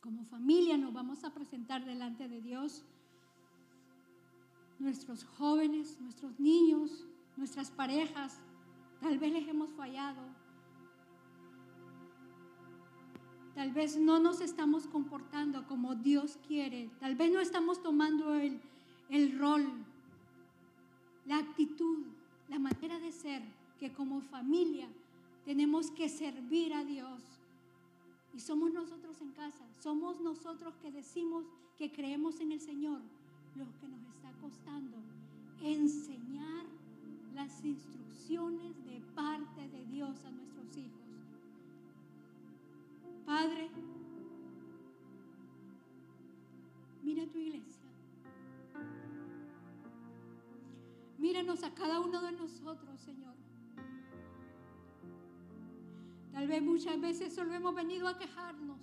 [0.00, 2.84] Como familia nos vamos a presentar delante de Dios.
[4.78, 7.04] Nuestros jóvenes, nuestros niños,
[7.36, 8.40] nuestras parejas,
[9.00, 10.22] tal vez les hemos fallado.
[13.56, 16.90] Tal vez no nos estamos comportando como Dios quiere.
[17.00, 18.60] Tal vez no estamos tomando el,
[19.08, 19.84] el rol,
[21.26, 22.04] la actitud,
[22.48, 23.42] la manera de ser
[23.78, 24.88] que como familia
[25.44, 27.20] tenemos que servir a Dios
[28.34, 31.44] y somos nosotros en casa, somos nosotros que decimos
[31.78, 33.00] que creemos en el Señor,
[33.56, 34.96] lo que nos está costando
[35.62, 36.66] enseñar
[37.34, 41.00] las instrucciones de parte de Dios a nuestros hijos.
[43.24, 43.68] Padre,
[47.02, 47.81] mira tu iglesia.
[51.22, 53.36] Míranos a cada uno de nosotros, Señor.
[56.32, 58.80] Tal vez muchas veces solo hemos venido a quejarnos.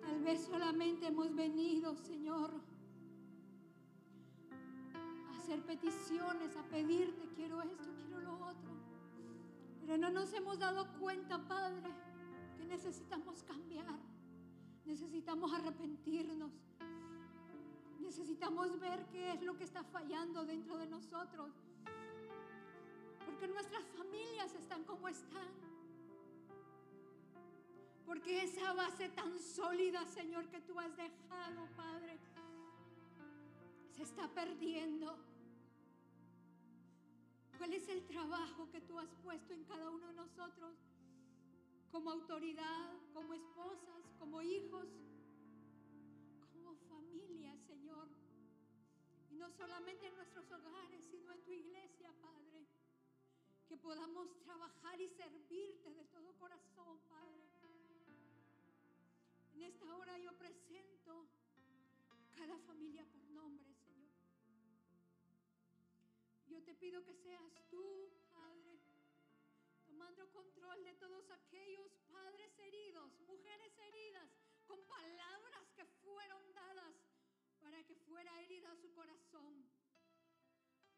[0.00, 2.50] Tal vez solamente hemos venido, Señor,
[5.28, 8.72] a hacer peticiones, a pedirte, quiero esto, quiero lo otro.
[9.80, 11.88] Pero no nos hemos dado cuenta, Padre,
[12.56, 13.96] que necesitamos cambiar.
[14.84, 16.50] Necesitamos arrepentirnos.
[18.10, 21.48] Necesitamos ver qué es lo que está fallando dentro de nosotros
[23.24, 25.52] porque nuestras familias están como están.
[28.04, 32.18] Porque esa base tan sólida, Señor, que tú has dejado, Padre,
[33.94, 35.16] se está perdiendo.
[37.58, 40.74] ¿Cuál es el trabajo que tú has puesto en cada uno de nosotros
[41.92, 44.88] como autoridad, como esposas, como hijos,
[49.40, 52.40] no solamente en nuestros hogares, sino en tu iglesia, Padre
[53.70, 57.40] que podamos trabajar y servirte de todo corazón, Padre.
[59.54, 61.28] En esta hora yo presento
[62.36, 64.10] cada familia por nombre, Señor.
[66.48, 68.80] Yo te pido que seas tú, Padre,
[69.86, 74.28] tomando control de todos aquellos padres heridos, mujeres heridas,
[74.66, 75.59] con palabras
[78.10, 79.64] fuera herida su corazón.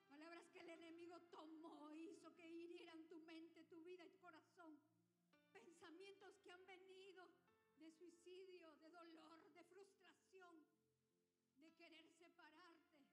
[0.08, 4.80] Palabras que el enemigo tomó, hizo que hirieran tu mente, tu vida y tu corazón.
[5.52, 7.28] Pensamientos que han venido
[7.78, 10.56] de suicidio, de dolor, de frustración,
[11.58, 13.06] de querer separarte.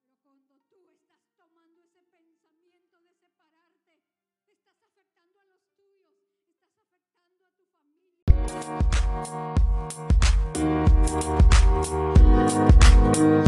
[0.00, 4.00] Pero cuando tú estás tomando ese pensamiento de separarte,
[4.46, 8.24] estás afectando a los tuyos, estás afectando a tu familia.
[11.24, 13.43] Thank you.